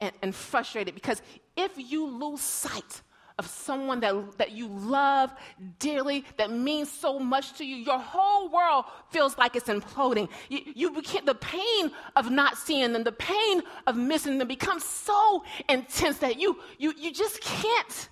and, 0.00 0.12
and, 0.22 0.34
frustrated 0.34 0.94
because 0.94 1.20
if 1.56 1.72
you 1.76 2.06
lose 2.06 2.40
sight 2.40 3.02
of 3.38 3.46
someone 3.46 4.00
that, 4.00 4.14
that 4.38 4.52
you 4.52 4.68
love 4.68 5.30
dearly, 5.78 6.24
that 6.36 6.50
means 6.50 6.90
so 6.90 7.18
much 7.18 7.52
to 7.54 7.64
you, 7.64 7.76
your 7.76 7.98
whole 7.98 8.48
world 8.48 8.84
feels 9.10 9.38
like 9.38 9.54
it's 9.54 9.68
imploding. 9.68 10.28
You, 10.48 10.60
you 10.74 11.02
the 11.24 11.34
pain 11.34 11.92
of 12.16 12.30
not 12.30 12.58
seeing 12.58 12.92
them, 12.92 13.04
the 13.04 13.12
pain 13.12 13.62
of 13.86 13.96
missing 13.96 14.38
them 14.38 14.48
becomes 14.48 14.84
so 14.84 15.44
intense 15.68 16.18
that 16.18 16.40
you, 16.40 16.58
you, 16.78 16.92
you 16.98 17.12
just 17.12 17.40
can't 17.40 18.08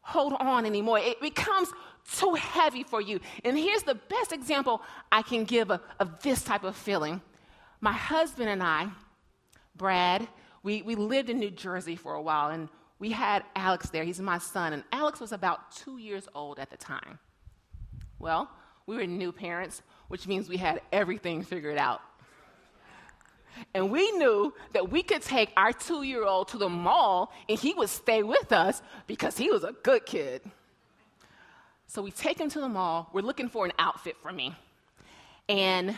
hold 0.00 0.34
on 0.34 0.66
anymore. 0.66 0.98
It 0.98 1.20
becomes 1.20 1.70
too 2.12 2.34
heavy 2.34 2.82
for 2.82 3.00
you. 3.00 3.20
And 3.44 3.56
here's 3.56 3.82
the 3.82 3.94
best 3.94 4.32
example 4.32 4.82
I 5.10 5.22
can 5.22 5.44
give 5.44 5.70
of, 5.70 5.80
of 5.98 6.22
this 6.22 6.42
type 6.42 6.64
of 6.64 6.76
feeling. 6.76 7.22
My 7.80 7.92
husband 7.92 8.50
and 8.50 8.62
I, 8.62 8.88
Brad, 9.76 10.28
we, 10.62 10.82
we 10.82 10.94
lived 10.94 11.30
in 11.30 11.38
New 11.38 11.50
Jersey 11.50 11.96
for 11.96 12.14
a 12.14 12.22
while, 12.22 12.50
and 12.50 12.68
we 12.98 13.10
had 13.10 13.44
Alex 13.56 13.90
there. 13.90 14.04
He's 14.04 14.20
my 14.20 14.38
son, 14.38 14.72
and 14.72 14.84
Alex 14.92 15.20
was 15.20 15.32
about 15.32 15.72
two 15.72 15.98
years 15.98 16.28
old 16.34 16.58
at 16.58 16.70
the 16.70 16.76
time. 16.76 17.18
Well, 18.18 18.50
we 18.86 18.96
were 18.96 19.06
new 19.06 19.32
parents, 19.32 19.82
which 20.08 20.26
means 20.26 20.48
we 20.48 20.56
had 20.56 20.80
everything 20.92 21.42
figured 21.42 21.78
out. 21.78 22.00
And 23.72 23.90
we 23.90 24.10
knew 24.12 24.52
that 24.72 24.90
we 24.90 25.02
could 25.02 25.22
take 25.22 25.52
our 25.56 25.72
two 25.72 26.02
year 26.02 26.24
old 26.24 26.48
to 26.48 26.58
the 26.58 26.68
mall 26.68 27.32
and 27.48 27.58
he 27.58 27.72
would 27.74 27.88
stay 27.88 28.22
with 28.22 28.52
us 28.52 28.82
because 29.06 29.36
he 29.36 29.48
was 29.48 29.62
a 29.62 29.72
good 29.82 30.04
kid. 30.06 30.42
So 31.86 32.02
we 32.02 32.10
take 32.10 32.40
him 32.40 32.50
to 32.50 32.60
the 32.60 32.68
mall. 32.68 33.10
We're 33.12 33.22
looking 33.22 33.48
for 33.48 33.64
an 33.64 33.72
outfit 33.78 34.16
for 34.20 34.32
me. 34.32 34.56
And 35.48 35.94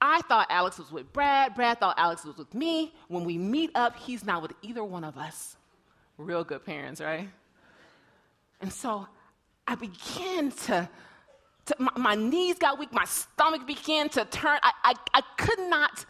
I 0.00 0.22
thought 0.22 0.46
Alex 0.50 0.78
was 0.78 0.90
with 0.90 1.12
Brad. 1.12 1.54
Brad 1.54 1.78
thought 1.78 1.94
Alex 1.98 2.24
was 2.24 2.38
with 2.38 2.52
me. 2.54 2.94
When 3.08 3.24
we 3.24 3.36
meet 3.36 3.70
up, 3.74 3.96
he's 3.98 4.24
not 4.24 4.42
with 4.42 4.52
either 4.62 4.82
one 4.82 5.04
of 5.04 5.18
us. 5.18 5.56
Real 6.16 6.44
good 6.44 6.64
parents, 6.64 7.00
right? 7.00 7.28
And 8.60 8.72
so 8.72 9.06
I 9.66 9.74
began 9.74 10.52
to, 10.52 10.88
to 11.66 11.76
my, 11.78 11.92
my, 11.96 12.14
knees 12.14 12.58
got 12.58 12.78
weak, 12.78 12.92
my 12.92 13.04
stomach 13.04 13.66
began 13.66 14.08
to 14.10 14.24
turn. 14.26 14.58
I, 14.62 14.72
I, 14.84 14.94
I 15.14 15.22
could 15.36 15.60
not 15.60 16.04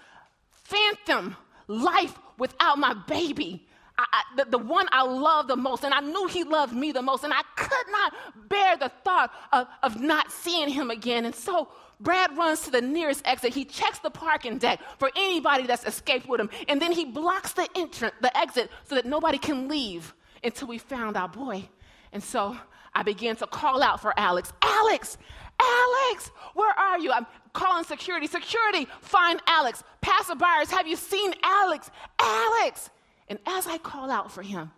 fathom 0.51 1.37
life 1.67 2.17
without 2.39 2.79
my 2.79 2.95
baby. 2.95 3.67
I, 3.99 4.05
I, 4.13 4.23
the, 4.37 4.51
the 4.51 4.59
one 4.59 4.87
I 4.93 5.03
love 5.03 5.47
the 5.47 5.57
most, 5.57 5.85
and 5.85 5.93
I 5.93 6.01
knew 6.01 6.27
he 6.27 6.45
loved 6.45 6.75
me 6.75 6.93
the 6.93 7.03
most, 7.03 7.25
and 7.25 7.33
I 7.33 7.43
could 7.57 7.87
not 7.91 8.49
bear 8.49 8.77
the 8.77 8.91
thought 9.05 9.33
of, 9.53 9.67
of 9.83 10.01
not 10.01 10.33
seeing 10.33 10.69
him 10.69 10.91
again. 10.91 11.25
And 11.25 11.35
so 11.35 11.69
Brad 12.01 12.37
runs 12.37 12.63
to 12.63 12.71
the 12.71 12.81
nearest 12.81 13.23
exit. 13.27 13.55
He 13.55 13.65
checks 13.65 13.99
the 13.99 14.11
parking 14.11 14.59
deck 14.59 14.81
for 14.99 15.11
anybody 15.15 15.67
that's 15.67 15.85
escaped 15.85 16.29
with 16.29 16.41
him, 16.41 16.51
and 16.69 16.81
then 16.81 16.93
he 16.93 17.05
blocks 17.05 17.53
the 17.53 17.69
entrance, 17.77 18.15
the 18.21 18.37
exit, 18.37 18.71
so 18.85 18.95
that 18.95 19.07
nobody 19.07 19.39
can 19.39 19.69
leave 19.69 20.15
until 20.43 20.69
we 20.69 20.79
found 20.79 21.17
our 21.17 21.29
boy. 21.29 21.69
And 22.13 22.23
so 22.23 22.57
I 22.95 23.03
began 23.03 23.37
to 23.37 23.47
call 23.47 23.83
out 23.83 24.01
for 24.01 24.19
Alex. 24.19 24.53
Alex, 24.63 25.19
Alex, 25.61 26.31
where 26.55 26.73
are 26.73 26.99
you? 26.99 27.13
I'm 27.13 27.27
calling 27.53 27.85
security. 27.85 28.27
Security, 28.27 28.87
find 29.01 29.41
Alex. 29.47 29.85
Passerbyers, 30.03 30.71
have 30.71 30.89
you 30.89 30.97
seen 30.97 31.35
Alex? 31.43 31.91
Alex. 32.19 32.91
And 33.29 33.39
as 33.47 33.67
I 33.67 33.79
call 33.79 34.11
out 34.11 34.33
for 34.33 34.43
him, 34.43 34.73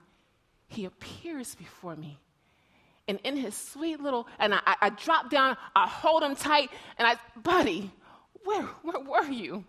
he 0.67 0.85
appears 0.85 1.55
before 1.55 1.97
me. 1.97 2.19
And 3.09 3.18
in 3.25 3.37
his 3.37 3.56
sweet 3.56 4.00
little, 4.00 4.26
and 4.38 4.54
I, 4.54 4.61
I 4.80 4.90
drop 4.90 5.28
down, 5.28 5.56
I 5.75 5.88
hold 5.88 6.23
him 6.23 6.37
tight, 6.37 6.71
and 6.99 7.06
I, 7.06 7.16
buddy, 7.42 7.90
where, 8.44 8.62
where 8.82 9.00
were 9.00 9.30
you? 9.30 9.64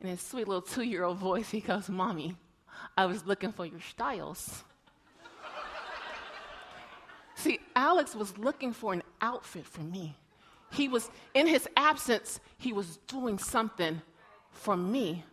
In 0.00 0.08
his 0.08 0.20
sweet 0.20 0.46
little 0.46 0.62
two 0.62 0.82
year 0.82 1.04
old 1.04 1.18
voice, 1.18 1.50
he 1.50 1.60
goes, 1.60 1.88
Mommy, 1.88 2.36
I 2.96 3.06
was 3.06 3.24
looking 3.24 3.52
for 3.52 3.64
your 3.64 3.80
styles. 3.80 4.62
See, 7.36 7.60
Alex 7.74 8.14
was 8.14 8.36
looking 8.38 8.72
for 8.72 8.92
an 8.92 9.02
outfit 9.20 9.66
for 9.66 9.80
me. 9.80 10.16
He 10.72 10.88
was, 10.88 11.10
in 11.34 11.46
his 11.46 11.68
absence, 11.76 12.40
he 12.58 12.72
was 12.72 12.98
doing 13.06 13.38
something 13.38 14.00
for 14.50 14.76
me. 14.76 15.24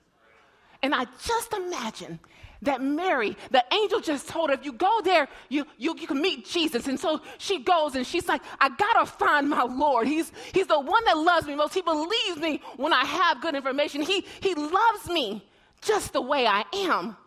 And 0.84 0.96
I 0.96 1.06
just 1.26 1.54
imagine 1.54 2.20
that 2.62 2.82
Mary, 2.82 3.36
the 3.50 3.64
angel 3.74 4.00
just 4.00 4.28
told 4.28 4.50
her, 4.50 4.56
if 4.56 4.64
you 4.66 4.74
go 4.74 5.02
there, 5.04 5.28
you, 5.50 5.66
you, 5.78 5.96
you 5.98 6.08
can 6.08 6.22
meet 6.22 6.46
Jesus. 6.46 6.88
And 6.88 7.00
so 7.00 7.22
she 7.38 7.60
goes 7.60 7.96
and 7.96 8.06
she's 8.06 8.28
like, 8.28 8.42
I 8.60 8.70
gotta 8.70 9.06
find 9.06 9.50
my 9.50 9.64
Lord. 9.64 10.08
He's, 10.08 10.32
he's 10.54 10.68
the 10.68 10.80
one 10.80 11.04
that 11.06 11.18
loves 11.18 11.48
me 11.48 11.56
most. 11.56 11.74
He 11.74 11.82
believes 11.82 12.38
me 12.38 12.62
when 12.78 12.94
I 12.94 13.04
have 13.04 13.42
good 13.42 13.56
information. 13.56 14.02
He, 14.02 14.26
he 14.42 14.54
loves 14.54 15.08
me 15.08 15.48
just 15.82 16.14
the 16.14 16.22
way 16.22 16.46
I 16.46 16.64
am. 16.74 17.18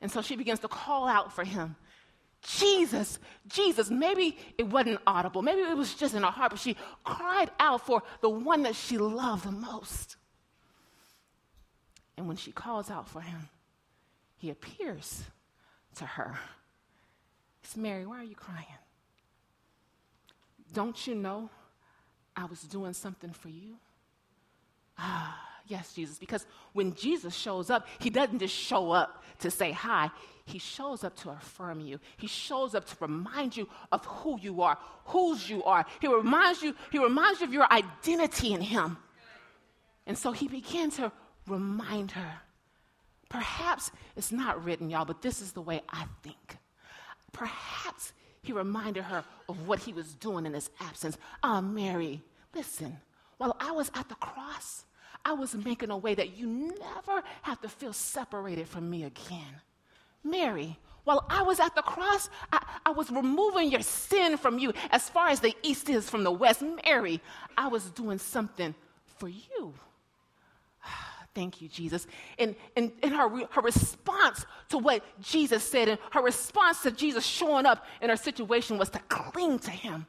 And 0.00 0.10
so 0.10 0.22
she 0.22 0.36
begins 0.36 0.60
to 0.60 0.68
call 0.68 1.06
out 1.06 1.32
for 1.32 1.44
him. 1.44 1.76
Jesus, 2.42 3.18
Jesus. 3.48 3.90
Maybe 3.90 4.36
it 4.56 4.66
wasn't 4.66 5.00
audible. 5.06 5.42
Maybe 5.42 5.60
it 5.60 5.76
was 5.76 5.94
just 5.94 6.14
in 6.14 6.22
her 6.22 6.30
heart, 6.30 6.50
but 6.50 6.60
she 6.60 6.76
cried 7.04 7.50
out 7.58 7.84
for 7.84 8.02
the 8.20 8.28
one 8.28 8.62
that 8.62 8.76
she 8.76 8.98
loved 8.98 9.44
the 9.44 9.52
most. 9.52 10.16
And 12.16 12.26
when 12.26 12.36
she 12.36 12.52
calls 12.52 12.90
out 12.90 13.08
for 13.08 13.20
him, 13.20 13.48
he 14.38 14.50
appears 14.50 15.24
to 15.96 16.06
her. 16.06 16.38
It's 17.62 17.76
Mary, 17.76 18.06
why 18.06 18.20
are 18.20 18.24
you 18.24 18.36
crying? 18.36 18.64
Don't 20.72 21.06
you 21.06 21.14
know 21.14 21.50
I 22.36 22.44
was 22.46 22.62
doing 22.62 22.92
something 22.92 23.32
for 23.32 23.48
you? 23.48 23.76
Ah, 24.96 25.38
yes, 25.66 25.92
Jesus. 25.92 26.18
Because 26.18 26.46
when 26.72 26.94
Jesus 26.94 27.34
shows 27.34 27.68
up, 27.70 27.86
he 27.98 28.10
doesn't 28.10 28.38
just 28.38 28.54
show 28.54 28.90
up 28.90 29.22
to 29.40 29.50
say 29.50 29.72
hi, 29.72 30.10
he 30.44 30.58
shows 30.58 31.04
up 31.04 31.14
to 31.16 31.30
affirm 31.30 31.80
you. 31.80 32.00
He 32.16 32.26
shows 32.26 32.74
up 32.74 32.86
to 32.86 32.96
remind 33.00 33.56
you 33.56 33.68
of 33.92 34.04
who 34.04 34.38
you 34.40 34.62
are, 34.62 34.78
whose 35.04 35.48
you 35.48 35.62
are. 35.64 35.84
He 36.00 36.08
reminds 36.08 36.62
you, 36.62 36.74
he 36.90 36.98
reminds 36.98 37.40
you 37.40 37.46
of 37.46 37.52
your 37.52 37.70
identity 37.70 38.52
in 38.52 38.60
him. 38.60 38.96
And 40.06 40.16
so 40.16 40.32
he 40.32 40.48
began 40.48 40.90
to 40.92 41.12
remind 41.46 42.12
her. 42.12 42.40
Perhaps 43.28 43.90
it's 44.16 44.32
not 44.32 44.64
written, 44.64 44.90
y'all, 44.90 45.04
but 45.04 45.22
this 45.22 45.42
is 45.42 45.52
the 45.52 45.60
way 45.60 45.82
I 45.90 46.04
think. 46.22 46.56
Perhaps 47.32 48.12
he 48.42 48.52
reminded 48.52 49.04
her 49.04 49.24
of 49.48 49.66
what 49.66 49.80
he 49.80 49.92
was 49.92 50.14
doing 50.14 50.46
in 50.46 50.54
his 50.54 50.70
absence. 50.80 51.18
Ah, 51.42 51.58
oh, 51.58 51.60
Mary, 51.60 52.22
listen, 52.54 52.96
while 53.36 53.56
I 53.60 53.72
was 53.72 53.90
at 53.94 54.08
the 54.08 54.14
cross, 54.16 54.84
I 55.24 55.32
was 55.32 55.54
making 55.54 55.90
a 55.90 55.96
way 55.96 56.14
that 56.14 56.36
you 56.36 56.46
never 56.46 57.22
have 57.42 57.60
to 57.60 57.68
feel 57.68 57.92
separated 57.92 58.66
from 58.66 58.88
me 58.88 59.04
again. 59.04 59.60
Mary, 60.24 60.78
while 61.04 61.24
I 61.28 61.42
was 61.42 61.60
at 61.60 61.74
the 61.74 61.82
cross, 61.82 62.28
I, 62.52 62.64
I, 62.84 62.90
was 62.90 63.10
removing 63.10 63.70
your 63.70 63.80
sin 63.80 64.36
from 64.36 64.58
you 64.58 64.72
as 64.90 65.08
far 65.08 65.28
as 65.28 65.40
the 65.40 65.54
east 65.62 65.88
is 65.88 66.08
from 66.08 66.22
the 66.22 66.30
west. 66.30 66.62
Mary, 66.84 67.20
I 67.56 67.68
was 67.68 67.90
doing 67.90 68.18
something 68.18 68.74
for 69.16 69.28
you. 69.28 69.72
Thank 71.38 71.62
you, 71.62 71.68
Jesus. 71.68 72.08
And, 72.36 72.56
and, 72.74 72.90
and 73.00 73.14
her, 73.14 73.28
her 73.52 73.60
response 73.60 74.44
to 74.70 74.78
what 74.78 75.04
Jesus 75.20 75.62
said, 75.62 75.88
and 75.88 75.96
her 76.10 76.20
response 76.20 76.82
to 76.82 76.90
Jesus 76.90 77.24
showing 77.24 77.64
up 77.64 77.86
in 78.02 78.10
her 78.10 78.16
situation 78.16 78.76
was 78.76 78.90
to 78.90 78.98
cling 79.08 79.60
to 79.60 79.70
him. 79.70 80.04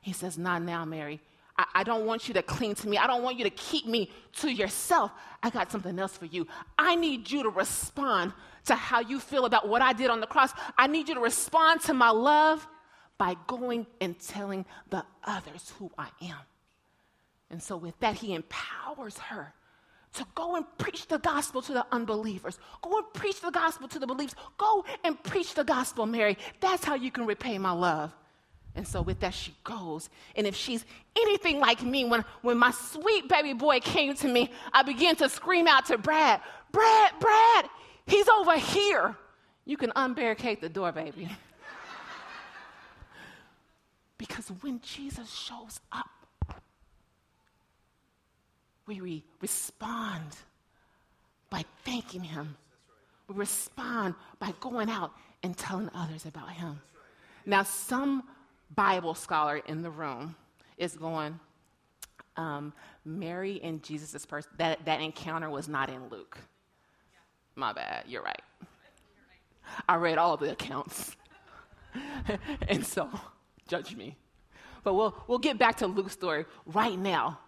He 0.00 0.12
says, 0.12 0.36
Not 0.36 0.62
now, 0.62 0.84
Mary. 0.84 1.20
I, 1.56 1.64
I 1.76 1.84
don't 1.84 2.06
want 2.06 2.26
you 2.26 2.34
to 2.34 2.42
cling 2.42 2.74
to 2.74 2.88
me. 2.88 2.98
I 2.98 3.06
don't 3.06 3.22
want 3.22 3.38
you 3.38 3.44
to 3.44 3.50
keep 3.50 3.86
me 3.86 4.10
to 4.38 4.50
yourself. 4.50 5.12
I 5.44 5.50
got 5.50 5.70
something 5.70 5.96
else 5.96 6.16
for 6.16 6.26
you. 6.26 6.44
I 6.76 6.96
need 6.96 7.30
you 7.30 7.44
to 7.44 7.50
respond 7.50 8.32
to 8.64 8.74
how 8.74 8.98
you 8.98 9.20
feel 9.20 9.44
about 9.44 9.68
what 9.68 9.80
I 9.80 9.92
did 9.92 10.10
on 10.10 10.18
the 10.18 10.26
cross. 10.26 10.50
I 10.76 10.88
need 10.88 11.08
you 11.08 11.14
to 11.14 11.20
respond 11.20 11.82
to 11.82 11.94
my 11.94 12.10
love 12.10 12.66
by 13.16 13.36
going 13.46 13.86
and 14.00 14.18
telling 14.18 14.64
the 14.90 15.04
others 15.22 15.72
who 15.78 15.92
I 15.96 16.08
am. 16.20 16.40
And 17.48 17.62
so, 17.62 17.76
with 17.76 17.96
that, 18.00 18.16
he 18.16 18.34
empowers 18.34 19.18
her 19.18 19.54
to 20.14 20.26
go 20.34 20.56
and 20.56 20.64
preach 20.78 21.06
the 21.08 21.18
gospel 21.18 21.60
to 21.62 21.72
the 21.72 21.86
unbelievers. 21.92 22.58
Go 22.82 22.98
and 22.98 23.06
preach 23.12 23.40
the 23.40 23.50
gospel 23.50 23.88
to 23.88 23.98
the 23.98 24.06
believers. 24.06 24.34
Go 24.56 24.84
and 25.02 25.20
preach 25.22 25.54
the 25.54 25.64
gospel, 25.64 26.06
Mary. 26.06 26.38
That's 26.60 26.84
how 26.84 26.94
you 26.94 27.10
can 27.10 27.26
repay 27.26 27.58
my 27.58 27.72
love. 27.72 28.12
And 28.76 28.86
so 28.86 29.02
with 29.02 29.20
that, 29.20 29.34
she 29.34 29.54
goes. 29.62 30.08
And 30.34 30.46
if 30.46 30.56
she's 30.56 30.84
anything 31.16 31.60
like 31.60 31.82
me, 31.82 32.04
when, 32.04 32.24
when 32.42 32.58
my 32.58 32.72
sweet 32.72 33.28
baby 33.28 33.52
boy 33.52 33.80
came 33.80 34.14
to 34.16 34.28
me, 34.28 34.50
I 34.72 34.82
began 34.82 35.16
to 35.16 35.28
scream 35.28 35.68
out 35.68 35.86
to 35.86 35.98
Brad, 35.98 36.40
Brad, 36.72 37.12
Brad, 37.20 37.66
he's 38.06 38.28
over 38.28 38.56
here. 38.56 39.16
You 39.64 39.76
can 39.76 39.92
unbarricade 39.94 40.60
the 40.60 40.68
door, 40.68 40.92
baby. 40.92 41.28
because 44.18 44.48
when 44.60 44.80
Jesus 44.80 45.32
shows 45.32 45.80
up, 45.92 46.10
we 48.86 49.00
re- 49.00 49.24
respond 49.40 50.36
by 51.50 51.64
thanking 51.84 52.22
him. 52.22 52.56
We 53.28 53.36
respond 53.36 54.14
by 54.38 54.52
going 54.60 54.90
out 54.90 55.12
and 55.42 55.56
telling 55.56 55.90
others 55.94 56.26
about 56.26 56.50
him. 56.50 56.80
Now, 57.46 57.62
some 57.62 58.24
Bible 58.74 59.14
scholar 59.14 59.58
in 59.58 59.82
the 59.82 59.90
room 59.90 60.34
is 60.78 60.96
going, 60.96 61.38
um, 62.36 62.72
Mary 63.04 63.60
and 63.62 63.82
Jesus' 63.82 64.26
person, 64.26 64.50
that, 64.58 64.84
that 64.84 65.00
encounter 65.00 65.50
was 65.50 65.68
not 65.68 65.90
in 65.90 66.08
Luke. 66.08 66.38
My 67.54 67.72
bad, 67.72 68.04
you're 68.08 68.22
right. 68.22 68.42
I 69.88 69.96
read 69.96 70.18
all 70.18 70.36
the 70.36 70.52
accounts. 70.52 71.16
and 72.68 72.84
so, 72.84 73.08
judge 73.68 73.94
me. 73.94 74.16
But 74.82 74.94
we'll, 74.94 75.16
we'll 75.26 75.38
get 75.38 75.58
back 75.58 75.76
to 75.76 75.86
Luke's 75.86 76.12
story 76.12 76.44
right 76.66 76.98
now. 76.98 77.38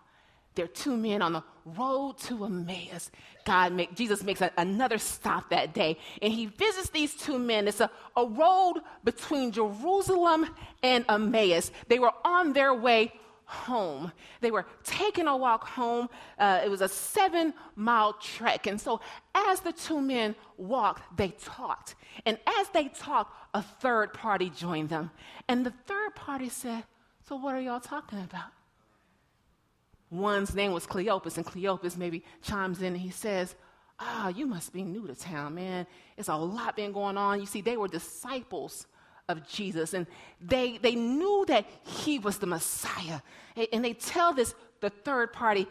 There 0.57 0.64
are 0.64 0.69
two 0.69 0.97
men 0.97 1.23
on 1.23 1.35
the 1.35 1.45
road 1.66 2.16
to 2.21 2.45
Emmaus. 2.45 3.11
God 3.45 3.73
make, 3.75 3.95
Jesus 3.95 4.25
makes 4.25 4.40
a, 4.40 4.51
another 4.57 4.97
stop 4.99 5.51
that 5.51 5.75
day, 5.75 5.99
and 6.23 6.33
he 6.33 6.47
visits 6.47 6.88
these 6.88 7.14
two 7.14 7.38
men. 7.38 7.69
It's 7.69 7.81
a, 7.81 7.90
a 8.16 8.27
road 8.27 8.81
between 9.05 9.53
Jerusalem 9.53 10.47
and 10.83 11.05
Emmaus. 11.09 11.71
They 11.88 11.99
were 11.99 12.12
on 12.25 12.55
their 12.55 12.75
way 12.75 13.12
home. 13.45 14.11
They 14.40 14.51
were 14.51 14.66
taking 14.83 15.29
a 15.29 15.37
walk 15.37 15.69
home. 15.69 16.09
Uh, 16.38 16.62
it 16.64 16.69
was 16.69 16.81
a 16.81 16.88
seven 16.88 17.53
mile 17.77 18.14
trek. 18.14 18.66
And 18.66 18.81
so, 18.81 19.01
as 19.35 19.61
the 19.61 19.73
two 19.73 20.01
men 20.01 20.35
walked, 20.57 21.16
they 21.16 21.29
talked. 21.45 21.97
And 22.25 22.38
as 22.59 22.69
they 22.71 22.88
talked, 22.88 23.37
a 23.55 23.62
third 23.62 24.14
party 24.14 24.51
joined 24.51 24.88
them. 24.88 25.11
And 25.49 25.64
the 25.64 25.73
third 25.87 26.14
party 26.16 26.49
said, 26.49 26.85
So, 27.29 27.37
what 27.37 27.55
are 27.55 27.61
y'all 27.61 27.79
talking 27.79 28.21
about? 28.21 28.56
One's 30.11 30.55
name 30.55 30.73
was 30.73 30.87
Cleopas, 30.87 31.37
and 31.37 31.47
Cleopas 31.47 31.97
maybe 31.97 32.25
chimes 32.42 32.81
in 32.81 32.88
and 32.88 32.99
he 32.99 33.11
says, 33.11 33.55
Ah, 33.99 34.29
you 34.29 34.47
must 34.47 34.73
be 34.73 34.83
new 34.83 35.07
to 35.07 35.14
town, 35.14 35.55
man. 35.55 35.87
It's 36.16 36.29
a 36.29 36.37
lot 36.37 36.77
been 36.77 36.92
going 36.92 37.16
on. 37.16 37.40
You 37.40 37.47
see, 37.47 37.62
they 37.62 37.77
were 37.77 37.88
disciples 37.88 38.87
of 39.29 39.49
Jesus, 39.49 39.95
and 39.95 40.07
they, 40.40 40.79
they 40.79 40.95
knew 40.95 41.45
that 41.49 41.66
he 41.83 42.19
was 42.19 42.38
the 42.38 42.47
Messiah. 42.47 43.21
And 43.73 43.85
they 43.85 43.95
tell 43.95 44.33
this, 44.33 44.55
the 44.81 44.90
third 44.90 45.33
party, 45.33 45.66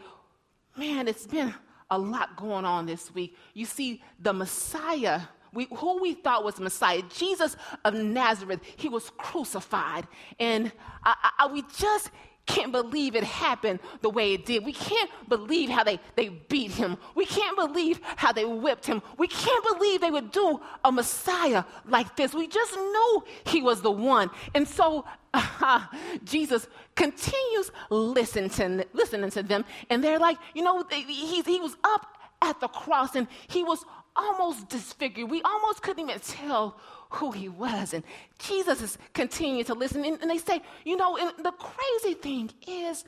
man, 0.76 1.08
it's 1.08 1.26
been 1.26 1.54
a 1.90 1.98
lot 1.98 2.36
going 2.36 2.64
on 2.64 2.86
this 2.86 3.14
week. 3.14 3.36
You 3.54 3.64
see, 3.64 4.02
the 4.20 4.32
Messiah, 4.32 5.20
we, 5.54 5.68
who 5.76 6.02
we 6.02 6.14
thought 6.14 6.44
was 6.44 6.58
Messiah, 6.58 7.02
Jesus 7.08 7.56
of 7.84 7.94
Nazareth, 7.94 8.60
he 8.76 8.88
was 8.88 9.10
crucified. 9.16 10.06
And 10.40 10.72
I, 11.04 11.30
I, 11.38 11.46
we 11.46 11.62
just 11.78 12.10
can't 12.46 12.72
believe 12.72 13.16
it 13.16 13.24
happened 13.24 13.80
the 14.00 14.10
way 14.10 14.32
it 14.32 14.46
did. 14.46 14.64
We 14.64 14.72
can't 14.72 15.10
believe 15.28 15.68
how 15.68 15.84
they, 15.84 15.98
they 16.14 16.28
beat 16.28 16.70
him. 16.70 16.96
We 17.14 17.26
can't 17.26 17.56
believe 17.56 18.00
how 18.16 18.32
they 18.32 18.44
whipped 18.44 18.86
him. 18.86 19.02
We 19.18 19.26
can't 19.26 19.64
believe 19.64 20.00
they 20.00 20.10
would 20.10 20.30
do 20.30 20.60
a 20.84 20.92
Messiah 20.92 21.64
like 21.86 22.16
this. 22.16 22.34
We 22.34 22.46
just 22.46 22.74
knew 22.74 23.24
he 23.44 23.62
was 23.62 23.82
the 23.82 23.90
one. 23.90 24.30
And 24.54 24.66
so 24.66 25.04
uh, 25.34 25.86
Jesus 26.24 26.68
continues 26.94 27.70
listening 27.90 28.50
to, 28.50 28.86
listening 28.92 29.30
to 29.30 29.42
them. 29.42 29.64
And 29.90 30.02
they're 30.02 30.20
like, 30.20 30.38
you 30.54 30.62
know, 30.62 30.84
he, 30.90 31.42
he 31.42 31.60
was 31.60 31.76
up 31.84 32.06
at 32.42 32.60
the 32.60 32.68
cross 32.68 33.16
and 33.16 33.26
he 33.48 33.62
was 33.62 33.84
almost 34.14 34.68
disfigured. 34.68 35.30
We 35.30 35.42
almost 35.42 35.82
couldn't 35.82 36.08
even 36.08 36.20
tell 36.20 36.78
who 37.16 37.32
he 37.32 37.48
was. 37.48 37.94
And 37.94 38.04
Jesus 38.38 38.82
is 38.82 38.98
continuing 39.12 39.64
to 39.64 39.74
listen. 39.74 40.04
And, 40.04 40.20
and 40.20 40.30
they 40.30 40.38
say, 40.38 40.62
you 40.84 40.96
know, 40.96 41.16
the 41.38 41.52
crazy 41.52 42.14
thing 42.14 42.50
is, 42.66 43.04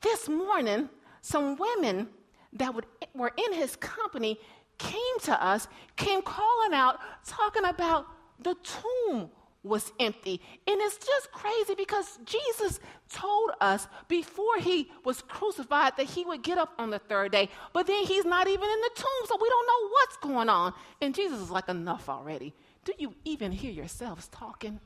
this 0.00 0.28
morning, 0.28 0.88
some 1.20 1.56
women 1.56 2.08
that 2.54 2.74
would, 2.74 2.86
were 3.14 3.32
in 3.36 3.52
his 3.52 3.76
company 3.76 4.38
came 4.78 5.18
to 5.22 5.44
us, 5.44 5.68
came 5.96 6.22
calling 6.22 6.74
out, 6.74 6.98
talking 7.24 7.64
about 7.64 8.06
the 8.40 8.54
tomb 8.62 9.30
was 9.64 9.92
empty. 10.00 10.40
And 10.66 10.80
it's 10.80 10.98
just 10.98 11.30
crazy 11.32 11.74
because 11.76 12.18
Jesus 12.24 12.80
told 13.12 13.50
us 13.60 13.86
before 14.08 14.58
he 14.58 14.90
was 15.04 15.22
crucified 15.22 15.96
that 15.96 16.06
he 16.06 16.24
would 16.24 16.42
get 16.42 16.58
up 16.58 16.72
on 16.78 16.90
the 16.90 16.98
third 16.98 17.32
day, 17.32 17.48
but 17.72 17.86
then 17.86 18.04
he's 18.04 18.24
not 18.24 18.48
even 18.48 18.68
in 18.68 18.80
the 18.80 18.90
tomb, 18.94 19.26
so 19.26 19.38
we 19.40 19.48
don't 19.48 19.66
know 19.66 19.88
what's 19.90 20.16
going 20.16 20.48
on. 20.48 20.72
And 21.00 21.14
Jesus 21.14 21.40
is 21.40 21.50
like, 21.50 21.68
enough 21.68 22.08
already. 22.08 22.54
Do 22.84 22.92
you 22.98 23.14
even 23.24 23.52
hear 23.52 23.70
yourselves 23.70 24.28
talking? 24.28 24.80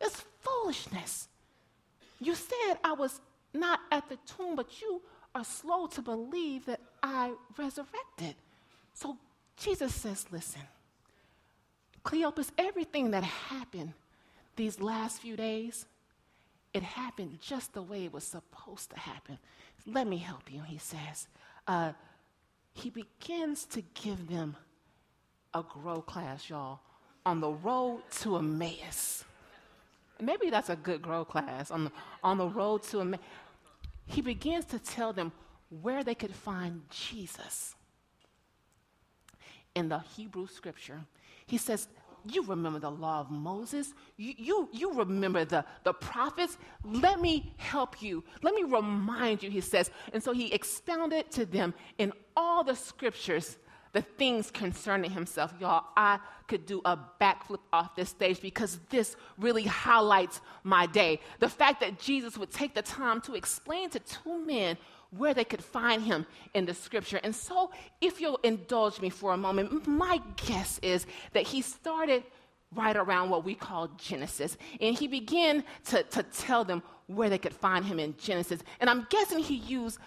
It's 0.00 0.24
foolishness. 0.40 1.28
You 2.20 2.34
said 2.34 2.78
I 2.84 2.92
was 2.92 3.20
not 3.52 3.80
at 3.90 4.08
the 4.08 4.18
tomb, 4.36 4.54
but 4.54 4.80
you 4.80 5.02
are 5.34 5.44
slow 5.44 5.86
to 5.88 6.02
believe 6.02 6.66
that 6.66 6.80
I 7.02 7.32
resurrected. 7.56 8.36
So 8.94 9.16
Jesus 9.56 9.94
says, 9.94 10.26
listen, 10.30 10.62
Cleopas, 12.04 12.50
everything 12.58 13.10
that 13.10 13.22
happened 13.22 13.92
these 14.56 14.80
last 14.80 15.20
few 15.20 15.36
days, 15.36 15.86
it 16.72 16.82
happened 16.82 17.38
just 17.40 17.72
the 17.72 17.82
way 17.82 18.04
it 18.04 18.12
was 18.12 18.24
supposed 18.24 18.90
to 18.90 18.98
happen. 18.98 19.38
Let 19.86 20.06
me 20.06 20.18
help 20.18 20.50
you, 20.50 20.62
he 20.62 20.78
says. 20.78 21.26
Uh, 21.66 21.92
he 22.72 22.90
begins 22.90 23.64
to 23.66 23.82
give 23.94 24.28
them 24.28 24.56
a 25.52 25.62
grow 25.62 26.00
class, 26.00 26.48
y'all, 26.48 26.80
on 27.26 27.40
the 27.40 27.50
road 27.50 28.02
to 28.20 28.36
Emmaus. 28.36 29.24
Maybe 30.20 30.50
that's 30.50 30.68
a 30.68 30.76
good 30.76 31.02
grow 31.02 31.24
class 31.24 31.70
on 31.70 31.84
the, 31.84 31.92
on 32.22 32.38
the 32.38 32.46
road 32.46 32.82
to 32.84 33.00
Emmaus. 33.00 33.20
He 34.06 34.20
begins 34.20 34.64
to 34.66 34.78
tell 34.78 35.12
them 35.12 35.32
where 35.82 36.02
they 36.02 36.14
could 36.14 36.34
find 36.34 36.82
Jesus 36.90 37.74
in 39.74 39.88
the 39.88 39.98
Hebrew 39.98 40.46
scripture. 40.46 41.00
He 41.50 41.58
says, 41.58 41.88
You 42.24 42.44
remember 42.44 42.78
the 42.78 42.92
law 42.92 43.18
of 43.18 43.30
Moses? 43.32 43.92
You, 44.16 44.34
you, 44.38 44.68
you 44.72 44.92
remember 44.92 45.44
the, 45.44 45.64
the 45.82 45.92
prophets? 45.92 46.56
Let 46.84 47.20
me 47.20 47.52
help 47.56 48.00
you. 48.00 48.22
Let 48.42 48.54
me 48.54 48.62
remind 48.62 49.42
you, 49.42 49.50
he 49.50 49.60
says. 49.60 49.90
And 50.12 50.22
so 50.22 50.32
he 50.32 50.52
expounded 50.52 51.28
to 51.32 51.44
them 51.44 51.74
in 51.98 52.12
all 52.36 52.62
the 52.62 52.76
scriptures 52.76 53.58
the 53.92 54.02
things 54.02 54.52
concerning 54.52 55.10
himself. 55.10 55.52
Y'all, 55.58 55.86
I 55.96 56.20
could 56.46 56.64
do 56.66 56.80
a 56.84 56.96
backflip 57.20 57.58
off 57.72 57.96
this 57.96 58.10
stage 58.10 58.40
because 58.40 58.78
this 58.88 59.16
really 59.36 59.64
highlights 59.64 60.40
my 60.62 60.86
day. 60.86 61.18
The 61.40 61.48
fact 61.48 61.80
that 61.80 61.98
Jesus 61.98 62.38
would 62.38 62.52
take 62.52 62.74
the 62.74 62.82
time 62.82 63.20
to 63.22 63.34
explain 63.34 63.90
to 63.90 63.98
two 63.98 64.46
men 64.46 64.76
where 65.16 65.34
they 65.34 65.44
could 65.44 65.62
find 65.62 66.02
him 66.02 66.26
in 66.54 66.66
the 66.66 66.74
scripture. 66.74 67.20
And 67.22 67.34
so, 67.34 67.70
if 68.00 68.20
you'll 68.20 68.40
indulge 68.42 69.00
me 69.00 69.10
for 69.10 69.32
a 69.32 69.36
moment, 69.36 69.86
my 69.86 70.20
guess 70.46 70.78
is 70.82 71.06
that 71.32 71.44
he 71.44 71.62
started 71.62 72.22
right 72.74 72.96
around 72.96 73.30
what 73.30 73.44
we 73.44 73.54
call 73.54 73.88
Genesis. 73.96 74.56
And 74.80 74.96
he 74.96 75.08
began 75.08 75.64
to, 75.86 76.02
to 76.04 76.22
tell 76.22 76.64
them 76.64 76.82
where 77.06 77.28
they 77.28 77.38
could 77.38 77.54
find 77.54 77.84
him 77.84 77.98
in 77.98 78.14
Genesis. 78.16 78.60
And 78.78 78.88
I'm 78.88 79.06
guessing 79.10 79.40
he 79.40 79.56
used 79.56 79.98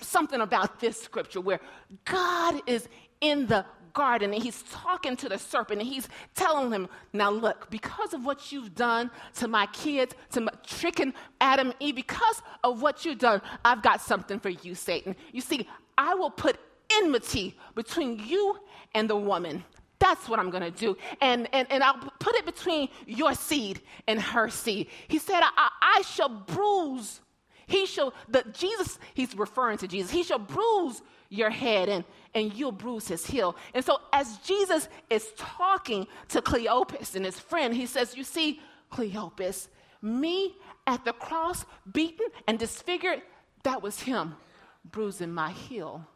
something 0.00 0.40
about 0.40 0.80
this 0.80 1.00
scripture 1.00 1.40
where 1.40 1.60
God 2.06 2.62
is 2.66 2.88
in 3.20 3.46
the 3.46 3.64
garden 3.96 4.32
and 4.34 4.42
he's 4.42 4.62
talking 4.70 5.16
to 5.16 5.28
the 5.28 5.38
serpent 5.38 5.80
and 5.80 5.88
he's 5.88 6.08
telling 6.34 6.70
him, 6.70 6.88
Now 7.12 7.30
look, 7.30 7.68
because 7.70 8.14
of 8.14 8.24
what 8.24 8.52
you've 8.52 8.74
done 8.74 9.10
to 9.36 9.48
my 9.48 9.66
kids, 9.72 10.14
to 10.32 10.42
my, 10.42 10.52
tricking 10.64 11.12
Adam 11.40 11.68
and 11.68 11.76
Eve, 11.80 11.96
because 11.96 12.42
of 12.62 12.82
what 12.82 13.04
you've 13.04 13.18
done, 13.18 13.40
I've 13.64 13.82
got 13.82 14.00
something 14.00 14.38
for 14.38 14.50
you, 14.50 14.76
Satan. 14.76 15.16
You 15.32 15.40
see, 15.40 15.66
I 15.98 16.14
will 16.14 16.30
put 16.30 16.60
enmity 17.00 17.56
between 17.74 18.20
you 18.20 18.58
and 18.94 19.10
the 19.10 19.16
woman. 19.16 19.64
That's 19.98 20.28
what 20.28 20.38
I'm 20.38 20.50
going 20.50 20.62
to 20.62 20.70
do. 20.70 20.96
And, 21.22 21.48
and, 21.54 21.66
and 21.70 21.82
I'll 21.82 21.98
put 22.20 22.36
it 22.36 22.44
between 22.44 22.90
your 23.06 23.34
seed 23.34 23.80
and 24.06 24.20
her 24.20 24.50
seed. 24.50 24.88
He 25.08 25.18
said, 25.18 25.40
I, 25.42 25.70
I 25.80 26.02
shall 26.02 26.28
bruise. 26.28 27.20
He 27.66 27.86
shall, 27.86 28.14
the 28.28 28.44
Jesus, 28.52 28.98
he's 29.14 29.36
referring 29.36 29.78
to 29.78 29.88
Jesus, 29.88 30.10
he 30.10 30.22
shall 30.22 30.38
bruise 30.38 31.02
your 31.28 31.50
head 31.50 31.88
and, 31.88 32.04
and 32.34 32.54
you'll 32.54 32.72
bruise 32.72 33.08
his 33.08 33.26
heel. 33.26 33.56
And 33.74 33.84
so, 33.84 33.98
as 34.12 34.38
Jesus 34.38 34.88
is 35.10 35.32
talking 35.36 36.06
to 36.28 36.40
Cleopas 36.40 37.16
and 37.16 37.24
his 37.24 37.38
friend, 37.38 37.74
he 37.74 37.86
says, 37.86 38.16
You 38.16 38.22
see, 38.22 38.60
Cleopas, 38.92 39.68
me 40.00 40.54
at 40.86 41.04
the 41.04 41.12
cross, 41.12 41.64
beaten 41.92 42.28
and 42.46 42.58
disfigured, 42.58 43.22
that 43.64 43.82
was 43.82 44.00
him 44.00 44.36
bruising 44.84 45.32
my 45.32 45.50
heel. 45.50 46.06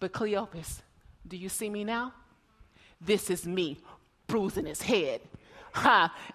But 0.00 0.12
Cleopas, 0.12 0.80
do 1.26 1.36
you 1.36 1.48
see 1.48 1.70
me 1.70 1.84
now? 1.84 2.12
This 3.00 3.30
is 3.30 3.46
me 3.46 3.78
bruising 4.26 4.66
his 4.66 4.82
head. 4.82 5.20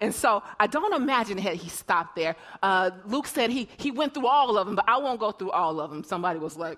And 0.02 0.14
so 0.14 0.44
I 0.60 0.68
don't 0.68 0.94
imagine 0.94 1.38
that 1.38 1.56
he 1.56 1.70
stopped 1.70 2.16
there. 2.16 2.36
Uh, 2.62 2.92
Luke 3.06 3.28
said 3.28 3.50
he, 3.50 3.68
he 3.78 3.92
went 3.92 4.14
through 4.14 4.28
all 4.28 4.58
of 4.58 4.68
them, 4.68 4.76
but 4.76 4.86
I 4.88 4.98
won't 4.98 5.20
go 5.20 5.32
through 5.32 5.52
all 5.52 5.80
of 5.80 5.90
them. 5.92 6.04
Somebody 6.04 6.40
was 6.40 6.58
like, 6.58 6.78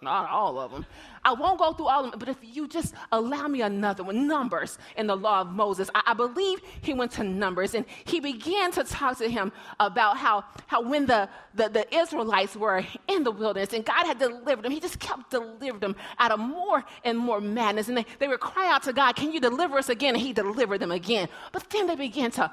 not 0.00 0.30
all 0.30 0.58
of 0.58 0.70
them. 0.70 0.86
I 1.24 1.32
won't 1.32 1.58
go 1.58 1.72
through 1.72 1.88
all 1.88 2.04
of 2.04 2.10
them, 2.10 2.18
but 2.18 2.28
if 2.28 2.38
you 2.42 2.68
just 2.68 2.94
allow 3.12 3.48
me 3.48 3.62
another 3.62 4.04
one, 4.04 4.26
Numbers 4.28 4.78
in 4.96 5.06
the 5.06 5.16
law 5.16 5.40
of 5.40 5.52
Moses. 5.52 5.90
I, 5.94 6.02
I, 6.06 6.14
believe 6.14 6.60
he 6.80 6.94
went 6.94 7.12
to 7.12 7.24
Numbers 7.24 7.74
and 7.74 7.84
he 8.04 8.20
began 8.20 8.70
to 8.72 8.84
talk 8.84 9.18
to 9.18 9.28
him 9.28 9.52
about 9.80 10.16
how, 10.16 10.44
how 10.66 10.82
when 10.82 11.06
the, 11.06 11.28
the, 11.54 11.68
the 11.68 11.94
Israelites 11.94 12.56
were 12.56 12.84
in 13.08 13.24
the 13.24 13.30
wilderness 13.30 13.72
and 13.72 13.84
God 13.84 14.06
had 14.06 14.18
delivered 14.18 14.62
them, 14.62 14.72
he 14.72 14.80
just 14.80 15.00
kept 15.00 15.30
delivering 15.30 15.80
them 15.80 15.96
out 16.18 16.30
of 16.30 16.38
more 16.38 16.84
and 17.04 17.18
more 17.18 17.40
madness. 17.40 17.88
And 17.88 17.96
they, 17.96 18.06
they 18.18 18.28
would 18.28 18.40
cry 18.40 18.70
out 18.72 18.84
to 18.84 18.92
God, 18.92 19.16
Can 19.16 19.32
you 19.32 19.40
deliver 19.40 19.78
us 19.78 19.88
again? 19.88 20.14
And 20.14 20.22
he 20.22 20.32
delivered 20.32 20.78
them 20.78 20.92
again. 20.92 21.28
But 21.52 21.68
then 21.70 21.86
they 21.86 21.96
began 21.96 22.30
to 22.32 22.52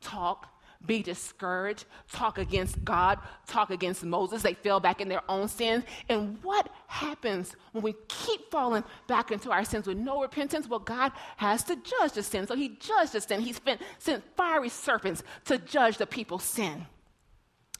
talk 0.00 0.57
be 0.86 1.02
discouraged, 1.02 1.84
talk 2.10 2.38
against 2.38 2.82
God, 2.84 3.18
talk 3.46 3.70
against 3.70 4.04
Moses. 4.04 4.42
They 4.42 4.54
fell 4.54 4.80
back 4.80 5.00
in 5.00 5.08
their 5.08 5.22
own 5.28 5.48
sins. 5.48 5.84
And 6.08 6.38
what 6.42 6.68
happens 6.86 7.54
when 7.72 7.82
we 7.82 7.94
keep 8.08 8.50
falling 8.50 8.84
back 9.06 9.30
into 9.30 9.50
our 9.50 9.64
sins 9.64 9.86
with 9.86 9.98
no 9.98 10.22
repentance? 10.22 10.68
Well, 10.68 10.78
God 10.78 11.12
has 11.36 11.64
to 11.64 11.76
judge 11.76 12.12
the 12.12 12.22
sin. 12.22 12.46
So 12.46 12.54
he 12.54 12.70
judged 12.80 13.12
the 13.12 13.20
sin. 13.20 13.40
He 13.40 13.52
sent, 13.52 13.82
sent 13.98 14.24
fiery 14.36 14.68
serpents 14.68 15.22
to 15.46 15.58
judge 15.58 15.98
the 15.98 16.06
people's 16.06 16.44
sin. 16.44 16.86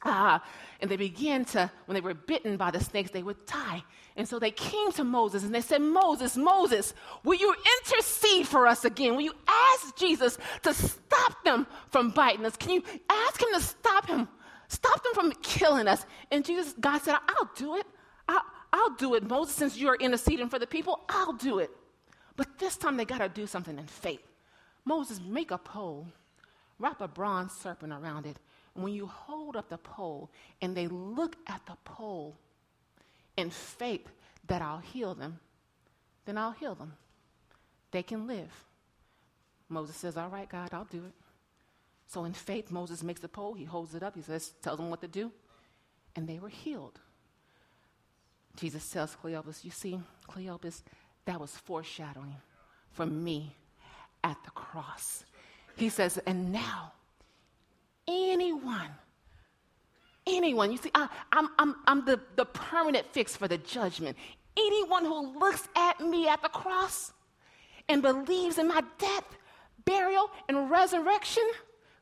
Ah, 0.05 0.45
and 0.81 0.91
they 0.91 0.97
began 0.97 1.45
to, 1.47 1.71
when 1.87 1.95
they 1.95 2.01
were 2.01 2.15
bitten 2.15 2.57
by 2.57 2.71
the 2.71 2.79
snakes, 2.79 3.11
they 3.11 3.23
would 3.23 3.45
die. 3.47 3.83
And 4.17 4.29
so 4.29 4.39
they 4.39 4.51
came 4.51 4.93
to 4.93 5.05
Moses 5.05 5.45
and 5.45 5.55
they 5.55 5.61
said, 5.61 5.81
Moses, 5.81 6.37
Moses, 6.37 6.95
will 7.25 7.39
you 7.39 7.55
intercede 7.81 8.47
for 8.47 8.67
us 8.67 8.85
again? 8.85 9.15
Will 9.15 9.23
you 9.23 9.35
ask 9.47 9.97
Jesus 9.97 10.39
to 10.63 10.75
stop 10.75 11.45
them 11.45 11.67
from 11.91 12.11
biting 12.11 12.45
us? 12.45 12.57
Can 12.57 12.71
you 12.71 12.83
ask 13.09 13.41
him 13.41 13.49
to 13.55 13.61
stop 13.61 14.07
him? 14.07 14.29
Stop 14.69 15.03
them 15.03 15.15
from 15.15 15.33
killing 15.43 15.89
us. 15.89 16.05
And 16.31 16.45
Jesus, 16.45 16.75
God 16.79 16.99
said, 16.99 17.17
I'll 17.29 17.51
do 17.57 17.77
it. 17.77 17.87
I'll, 18.29 18.43
I'll 18.73 18.95
do 18.97 19.15
it, 19.15 19.29
Moses, 19.29 19.55
since 19.55 19.79
you're 19.79 19.97
interceding 19.97 20.49
for 20.49 20.59
the 20.59 20.67
people, 20.67 21.01
I'll 21.09 21.33
do 21.33 21.59
it. 21.59 21.71
But 22.37 22.59
this 22.59 22.77
time 22.77 22.97
they 22.97 23.05
got 23.05 23.19
to 23.19 23.29
do 23.29 23.47
something 23.47 23.79
in 23.79 23.87
faith. 23.87 24.23
Moses, 24.85 25.21
make 25.21 25.51
a 25.51 25.59
pole, 25.59 26.07
wrap 26.79 27.01
a 27.01 27.09
bronze 27.09 27.53
serpent 27.53 27.93
around 27.93 28.27
it, 28.27 28.37
when 28.75 28.93
you 28.93 29.07
hold 29.07 29.57
up 29.57 29.69
the 29.69 29.79
pole 29.79 30.31
and 30.63 30.77
they 30.77 30.87
look 30.87 31.37
at 31.47 31.61
the 31.67 31.77
pole 31.85 32.37
in 33.37 33.51
faith 33.51 34.09
that 34.47 34.63
I'll 34.63 34.79
heal 34.79 35.15
them, 35.15 35.39
then 36.25 36.39
I'll 36.39 36.53
heal 36.53 36.75
them. 36.75 36.93
They 37.91 38.03
can 38.03 38.27
live. 38.27 38.53
Moses 39.69 39.97
says, 39.97 40.17
All 40.17 40.29
right, 40.29 40.49
God, 40.49 40.71
I'll 40.73 40.85
do 40.85 41.05
it. 41.05 41.13
So 42.09 42.25
in 42.25 42.33
faith, 42.33 42.71
Moses 42.71 43.03
makes 43.03 43.21
the 43.21 43.29
pole, 43.29 43.53
he 43.53 43.65
holds 43.65 43.95
it 43.95 44.03
up, 44.03 44.17
he 44.17 44.23
says, 44.23 44.53
tells 44.63 44.79
them 44.79 44.89
what 44.89 45.03
to 45.03 45.09
do, 45.09 45.31
and 46.17 46.27
they 46.27 46.39
were 46.39 46.49
healed. 46.49 46.99
Jesus 48.57 48.89
tells 48.89 49.15
Cleopas, 49.15 49.63
You 49.63 49.71
see, 49.71 50.01
Cleopas, 50.29 50.83
that 51.27 51.39
was 51.39 51.55
foreshadowing 51.57 52.37
for 52.93 53.05
me 53.07 53.55
at 54.25 54.43
the 54.43 54.51
cross. 54.51 55.25
He 55.77 55.91
says, 55.91 56.19
And 56.27 56.51
now 56.51 56.93
anyone. 58.09 58.91
Anyone. 60.27 60.73
You 60.73 60.79
see, 60.79 60.91
I, 60.95 61.09
am 61.33 61.49
I'm, 61.59 61.77
I'm 61.87 62.05
the, 62.05 62.21
the 62.37 62.45
permanent 62.47 63.07
fix 63.13 63.37
for 63.37 63.47
the 63.47 63.59
judgment. 63.59 64.17
Anyone 64.57 65.05
who 65.05 65.39
looks 65.39 65.69
at 65.77 66.01
me 66.01 66.29
at 66.29 66.43
the 66.43 66.49
cross 66.49 67.13
and 67.89 68.03
believes 68.03 68.59
in 68.59 68.69
my 68.69 68.83
death, 68.99 69.25
burial, 69.85 70.31
and 70.49 70.71
resurrection, 70.71 71.49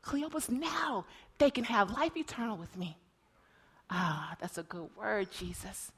Cleopas, 0.03 0.49
now 0.49 1.05
they 1.37 1.51
can 1.51 1.63
have 1.65 1.91
life 1.91 2.17
eternal 2.17 2.57
with 2.57 2.75
me. 2.75 2.97
Ah, 3.89 4.35
that's 4.39 4.57
a 4.57 4.63
good 4.63 4.89
word, 4.97 5.31
Jesus. 5.31 5.91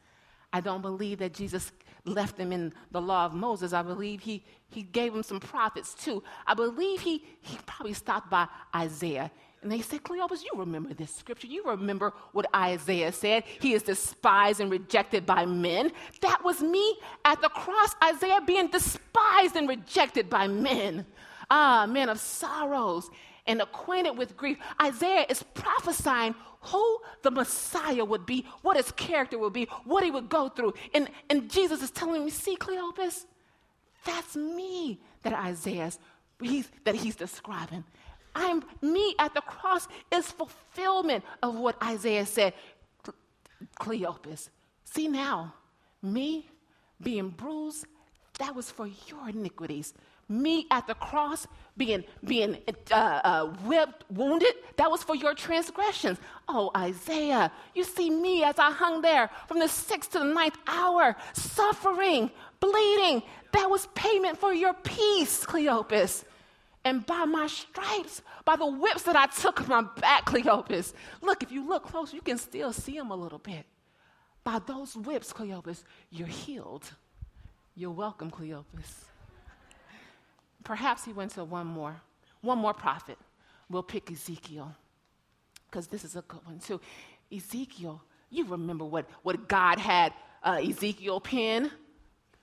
I 0.51 0.61
don't 0.61 0.81
believe 0.81 1.19
that 1.19 1.33
Jesus 1.33 1.71
left 2.05 2.37
them 2.37 2.51
in 2.51 2.73
the 2.91 3.01
law 3.01 3.25
of 3.25 3.33
Moses. 3.33 3.73
I 3.73 3.81
believe 3.81 4.21
he, 4.21 4.43
he 4.69 4.83
gave 4.83 5.13
them 5.13 5.23
some 5.23 5.39
prophets 5.39 5.93
too. 5.93 6.23
I 6.45 6.53
believe 6.53 7.01
he, 7.01 7.23
he 7.41 7.57
probably 7.65 7.93
stopped 7.93 8.29
by 8.29 8.47
Isaiah 8.75 9.31
and 9.61 9.71
they 9.71 9.81
said, 9.81 10.03
Cleopas, 10.03 10.41
you 10.43 10.51
remember 10.55 10.93
this 10.93 11.13
scripture. 11.13 11.47
You 11.47 11.63
remember 11.65 12.13
what 12.31 12.45
Isaiah 12.55 13.11
said. 13.11 13.43
He 13.59 13.73
is 13.73 13.83
despised 13.83 14.61
and 14.61 14.71
rejected 14.71 15.25
by 15.25 15.45
men. 15.45 15.91
That 16.21 16.43
was 16.43 16.61
me 16.61 16.97
at 17.25 17.41
the 17.41 17.49
cross, 17.49 17.93
Isaiah 18.03 18.41
being 18.45 18.67
despised 18.67 19.55
and 19.55 19.67
rejected 19.67 20.29
by 20.29 20.47
men. 20.47 21.05
Ah, 21.51 21.85
man 21.89 22.09
of 22.09 22.19
sorrows 22.19 23.09
and 23.47 23.61
acquainted 23.61 24.11
with 24.11 24.37
grief. 24.37 24.57
Isaiah 24.81 25.25
is 25.27 25.43
prophesying 25.53 26.35
who 26.61 26.99
the 27.23 27.31
Messiah 27.31 28.05
would 28.05 28.25
be, 28.25 28.45
what 28.61 28.77
his 28.77 28.91
character 28.91 29.39
would 29.39 29.53
be, 29.53 29.65
what 29.85 30.03
he 30.03 30.11
would 30.11 30.29
go 30.29 30.49
through. 30.49 30.73
And, 30.93 31.09
and 31.29 31.49
Jesus 31.49 31.81
is 31.81 31.91
telling 31.91 32.23
me, 32.23 32.31
see, 32.31 32.55
Cleopas, 32.55 33.25
that's 34.05 34.35
me 34.35 34.99
that 35.23 35.33
Isaiah's 35.33 35.99
he's, 36.41 36.69
that 36.85 36.95
he's 36.95 37.15
describing. 37.15 37.83
I'm 38.35 38.63
me 38.81 39.15
at 39.19 39.33
the 39.33 39.41
cross 39.41 39.87
is 40.11 40.31
fulfillment 40.31 41.23
of 41.41 41.55
what 41.55 41.81
Isaiah 41.83 42.25
said. 42.25 42.53
Cleopas, 43.79 44.49
see 44.85 45.07
now, 45.07 45.53
me 46.01 46.47
being 47.01 47.29
bruised, 47.29 47.85
that 48.39 48.55
was 48.55 48.71
for 48.71 48.87
your 49.07 49.29
iniquities. 49.29 49.93
Me 50.29 50.67
at 50.69 50.85
the 50.85 50.93
cross 50.93 51.47
being 51.75 52.03
being 52.23 52.57
uh, 52.91 52.93
uh, 52.93 53.45
whipped, 53.65 54.05
wounded, 54.11 54.53
that 54.77 54.89
was 54.89 55.01
for 55.01 55.15
your 55.15 55.33
transgressions. 55.33 56.19
Oh, 56.47 56.69
Isaiah, 56.77 57.51
you 57.73 57.83
see 57.83 58.09
me 58.09 58.43
as 58.43 58.59
I 58.59 58.71
hung 58.71 59.01
there 59.01 59.29
from 59.47 59.59
the 59.59 59.67
sixth 59.67 60.11
to 60.11 60.19
the 60.19 60.25
ninth 60.25 60.57
hour, 60.67 61.15
suffering, 61.33 62.29
bleeding. 62.59 63.23
That 63.53 63.69
was 63.69 63.87
payment 63.95 64.37
for 64.37 64.53
your 64.53 64.73
peace, 64.75 65.43
Cleopas. 65.43 66.23
And 66.85 67.05
by 67.05 67.25
my 67.25 67.47
stripes, 67.47 68.21
by 68.45 68.55
the 68.55 68.65
whips 68.65 69.03
that 69.03 69.15
I 69.15 69.27
took 69.27 69.61
on 69.61 69.67
my 69.67 69.81
back, 69.99 70.25
Cleopas, 70.25 70.93
look, 71.21 71.43
if 71.43 71.51
you 71.51 71.67
look 71.67 71.83
close, 71.83 72.13
you 72.13 72.21
can 72.21 72.37
still 72.37 72.71
see 72.71 72.97
them 72.97 73.11
a 73.11 73.15
little 73.15 73.39
bit. 73.39 73.65
By 74.43 74.59
those 74.65 74.95
whips, 74.95 75.33
Cleopas, 75.33 75.83
you're 76.09 76.27
healed. 76.27 76.89
You're 77.75 77.91
welcome, 77.91 78.31
Cleopas. 78.31 79.05
Perhaps 80.63 81.05
he 81.05 81.13
went 81.13 81.31
to 81.31 81.43
one 81.43 81.67
more, 81.67 82.01
one 82.41 82.57
more 82.57 82.73
prophet. 82.73 83.17
We'll 83.69 83.83
pick 83.83 84.11
Ezekiel, 84.11 84.73
because 85.69 85.87
this 85.87 86.03
is 86.03 86.15
a 86.15 86.21
good 86.21 86.45
one 86.45 86.59
too. 86.59 86.81
Ezekiel, 87.31 88.01
you 88.29 88.45
remember 88.45 88.85
what, 88.85 89.07
what 89.23 89.47
God 89.47 89.79
had 89.79 90.13
uh, 90.43 90.59
Ezekiel 90.61 91.19
pen? 91.19 91.71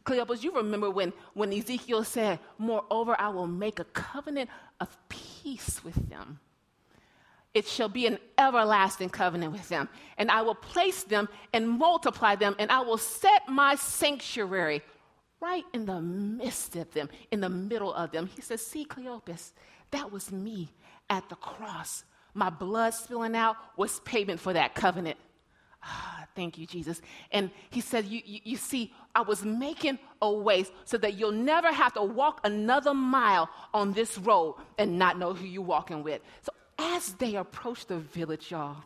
Cleopas, 0.07 0.43
you 0.43 0.53
remember 0.53 0.89
when, 0.89 1.13
when 1.35 1.53
Ezekiel 1.53 2.05
said, 2.05 2.39
Moreover, 2.59 3.17
I 3.19 3.29
will 3.29 3.49
make 3.49 3.81
a 3.81 3.85
covenant 3.85 4.49
of 4.81 4.97
peace 5.09 5.85
with 5.85 6.09
them. 6.09 6.39
It 7.53 7.67
shall 7.67 7.89
be 7.89 8.07
an 8.07 8.19
everlasting 8.39 9.09
covenant 9.09 9.53
with 9.53 9.69
them, 9.69 9.89
and 10.17 10.31
I 10.31 10.43
will 10.43 10.55
place 10.55 11.03
them 11.03 11.29
and 11.53 11.69
multiply 11.69 12.37
them, 12.37 12.55
and 12.59 12.71
I 12.71 12.81
will 12.81 12.99
set 12.99 13.49
my 13.49 13.75
sanctuary 13.75 14.83
right 15.41 15.65
in 15.73 15.87
the 15.87 16.01
midst 16.01 16.77
of 16.77 16.93
them, 16.93 17.09
in 17.31 17.41
the 17.41 17.49
middle 17.49 17.93
of 17.93 18.13
them. 18.13 18.29
He 18.35 18.43
says, 18.43 18.65
See, 18.65 18.85
Cleopas, 18.85 19.53
that 19.91 20.13
was 20.13 20.31
me 20.31 20.69
at 21.11 21.29
the 21.29 21.37
cross. 21.37 22.05
My 22.35 22.51
blood 22.51 22.95
spilling 22.95 23.35
out 23.35 23.57
was 23.77 24.01
payment 24.01 24.39
for 24.39 24.53
that 24.53 24.75
covenant. 24.75 25.17
Ah, 25.89 26.27
thank 26.35 26.59
you, 26.59 26.67
Jesus. 26.67 27.01
And 27.31 27.51
he 27.71 27.81
said, 27.81 28.07
you, 28.07 28.21
you, 28.25 28.41
you, 28.43 28.57
see, 28.57 28.93
I 29.15 29.21
was 29.21 29.45
making 29.45 29.99
a 30.21 30.33
way 30.33 30.67
so 30.85 30.99
that 30.99 31.15
you'll 31.15 31.31
never 31.31 31.71
have 31.71 31.95
to 31.95 32.03
walk 32.03 32.41
another 32.43 32.93
mile 32.93 33.49
on 33.73 33.93
this 33.93 34.19
road 34.19 34.57
and 34.79 34.99
not 34.99 35.17
know 35.19 35.33
who 35.33 35.47
you're 35.47 35.63
walking 35.63 36.03
with. 36.03 36.21
So 36.43 36.53
as 36.79 37.13
they 37.15 37.37
approached 37.37 37.89
the 37.89 37.99
village, 37.99 38.51
y'all, 38.51 38.79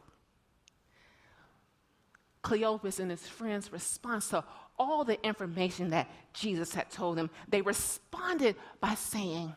Cleopas 2.43 3.01
and 3.01 3.11
his 3.11 3.27
friends 3.27 3.73
respond 3.73 4.23
to 4.23 4.45
all 4.79 5.05
the 5.05 5.23
information 5.27 5.91
that 5.91 6.09
Jesus 6.33 6.75
had 6.75 6.91
told 6.91 7.17
them. 7.17 7.31
They 7.49 7.63
responded 7.63 8.57
by 8.81 8.95
saying, 8.95 9.55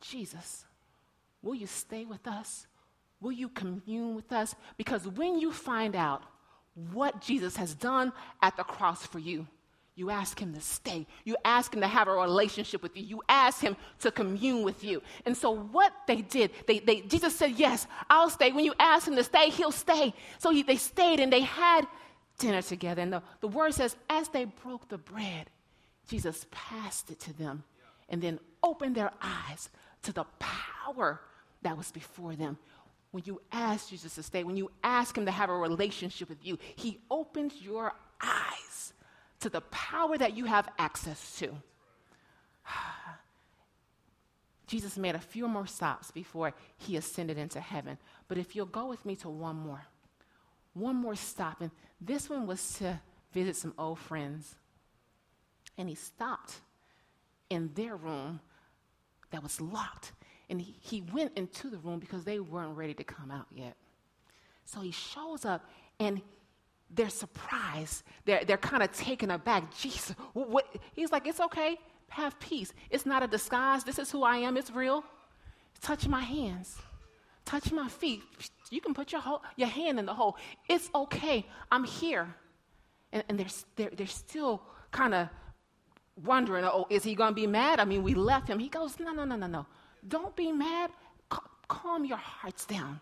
Jesus, 0.00 0.64
will 1.42 1.54
you 1.54 1.66
stay 1.66 2.04
with 2.04 2.26
us? 2.26 2.66
Will 3.20 3.32
you 3.32 3.48
commune 3.48 4.14
with 4.14 4.32
us? 4.32 4.54
Because 4.76 5.06
when 5.06 5.38
you 5.38 5.52
find 5.52 5.94
out 5.94 6.22
what 6.92 7.20
Jesus 7.20 7.56
has 7.56 7.74
done 7.74 8.12
at 8.42 8.56
the 8.56 8.64
cross 8.64 9.06
for 9.06 9.18
you, 9.18 9.46
you 9.96 10.08
ask 10.08 10.40
him 10.40 10.54
to 10.54 10.60
stay. 10.60 11.06
You 11.24 11.36
ask 11.44 11.74
him 11.74 11.80
to 11.82 11.86
have 11.86 12.08
a 12.08 12.12
relationship 12.12 12.82
with 12.82 12.96
you. 12.96 13.02
You 13.02 13.22
ask 13.28 13.60
him 13.60 13.76
to 13.98 14.10
commune 14.10 14.62
with 14.62 14.82
you. 14.82 15.02
And 15.26 15.36
so, 15.36 15.50
what 15.50 15.92
they 16.06 16.22
did, 16.22 16.52
they, 16.66 16.78
they, 16.78 17.02
Jesus 17.02 17.36
said, 17.36 17.52
Yes, 17.58 17.86
I'll 18.08 18.30
stay. 18.30 18.50
When 18.52 18.64
you 18.64 18.72
ask 18.78 19.06
him 19.06 19.16
to 19.16 19.24
stay, 19.24 19.50
he'll 19.50 19.72
stay. 19.72 20.14
So 20.38 20.52
he, 20.52 20.62
they 20.62 20.76
stayed 20.76 21.20
and 21.20 21.30
they 21.30 21.42
had 21.42 21.86
dinner 22.38 22.62
together. 22.62 23.02
And 23.02 23.12
the, 23.12 23.22
the 23.40 23.48
word 23.48 23.74
says, 23.74 23.94
As 24.08 24.28
they 24.28 24.44
broke 24.44 24.88
the 24.88 24.96
bread, 24.96 25.50
Jesus 26.08 26.46
passed 26.50 27.10
it 27.10 27.20
to 27.20 27.36
them 27.36 27.64
and 28.08 28.22
then 28.22 28.38
opened 28.62 28.94
their 28.94 29.12
eyes 29.20 29.68
to 30.04 30.12
the 30.12 30.24
power 30.38 31.20
that 31.62 31.76
was 31.76 31.92
before 31.92 32.36
them. 32.36 32.58
When 33.10 33.24
you 33.26 33.40
ask 33.50 33.88
Jesus 33.88 34.14
to 34.14 34.22
stay, 34.22 34.44
when 34.44 34.56
you 34.56 34.70
ask 34.84 35.16
him 35.16 35.26
to 35.26 35.32
have 35.32 35.50
a 35.50 35.56
relationship 35.56 36.28
with 36.28 36.44
you, 36.46 36.58
he 36.76 37.00
opens 37.10 37.60
your 37.60 37.92
eyes 38.22 38.92
to 39.40 39.48
the 39.48 39.62
power 39.62 40.16
that 40.16 40.36
you 40.36 40.44
have 40.44 40.68
access 40.78 41.36
to. 41.38 41.50
Jesus 44.66 44.96
made 44.96 45.16
a 45.16 45.20
few 45.20 45.48
more 45.48 45.66
stops 45.66 46.12
before 46.12 46.54
he 46.76 46.96
ascended 46.96 47.36
into 47.36 47.60
heaven. 47.60 47.98
But 48.28 48.38
if 48.38 48.54
you'll 48.54 48.66
go 48.66 48.86
with 48.86 49.04
me 49.04 49.16
to 49.16 49.28
one 49.28 49.56
more, 49.56 49.84
one 50.74 50.94
more 50.94 51.16
stop, 51.16 51.60
and 51.60 51.72
this 52.00 52.30
one 52.30 52.46
was 52.46 52.74
to 52.74 53.00
visit 53.32 53.56
some 53.56 53.74
old 53.76 53.98
friends. 53.98 54.54
And 55.76 55.88
he 55.88 55.96
stopped 55.96 56.60
in 57.48 57.70
their 57.74 57.96
room 57.96 58.40
that 59.30 59.42
was 59.42 59.60
locked. 59.60 60.12
And 60.50 60.60
he, 60.60 61.02
went 61.12 61.32
into 61.36 61.70
the 61.70 61.78
room 61.78 62.00
because 62.00 62.24
they 62.24 62.40
weren't 62.40 62.76
ready 62.76 62.92
to 62.94 63.04
come 63.04 63.30
out 63.30 63.46
yet. 63.54 63.76
So 64.64 64.80
he 64.80 64.90
shows 64.90 65.44
up 65.44 65.64
and 65.98 66.20
they're 66.90 67.08
surprised. 67.08 68.02
They're, 68.24 68.44
they're 68.44 68.56
kind 68.58 68.82
of 68.82 68.90
taken 68.92 69.30
aback. 69.30 69.72
Jesus, 69.76 70.16
what? 70.32 70.66
He's 70.94 71.12
like, 71.12 71.26
it's 71.26 71.40
okay. 71.40 71.78
Have 72.08 72.38
peace. 72.40 72.72
It's 72.90 73.06
not 73.06 73.22
a 73.22 73.28
disguise. 73.28 73.84
This 73.84 74.00
is 74.00 74.10
who 74.10 74.24
I 74.24 74.38
am. 74.38 74.56
It's 74.56 74.70
real. 74.70 75.04
Touch 75.80 76.08
my 76.08 76.20
hands. 76.20 76.76
Touch 77.44 77.72
my 77.72 77.88
feet. 77.88 78.22
You 78.70 78.80
can 78.80 78.92
put 78.92 79.12
your, 79.12 79.22
your 79.56 79.68
hand 79.68 79.98
in 79.98 80.06
the 80.06 80.14
hole. 80.14 80.36
It's 80.68 80.90
okay. 80.94 81.46
I'm 81.70 81.84
here. 81.84 82.34
And, 83.12 83.22
and 83.28 83.38
they're, 83.38 83.46
they're, 83.76 83.90
they're 83.96 84.06
still 84.06 84.62
kind 84.90 85.14
of 85.14 85.28
wondering, 86.24 86.64
oh, 86.64 86.86
is 86.90 87.04
he 87.04 87.14
going 87.14 87.30
to 87.30 87.34
be 87.34 87.46
mad? 87.46 87.80
I 87.80 87.84
mean, 87.84 88.02
we 88.02 88.14
left 88.14 88.48
him. 88.48 88.58
He 88.58 88.68
goes, 88.68 88.98
no, 88.98 89.12
no, 89.12 89.24
no, 89.24 89.36
no, 89.36 89.46
no. 89.46 89.66
Don't 90.06 90.34
be 90.36 90.52
mad. 90.52 90.90
calm 91.68 92.04
your 92.04 92.18
hearts 92.18 92.66
down 92.66 93.00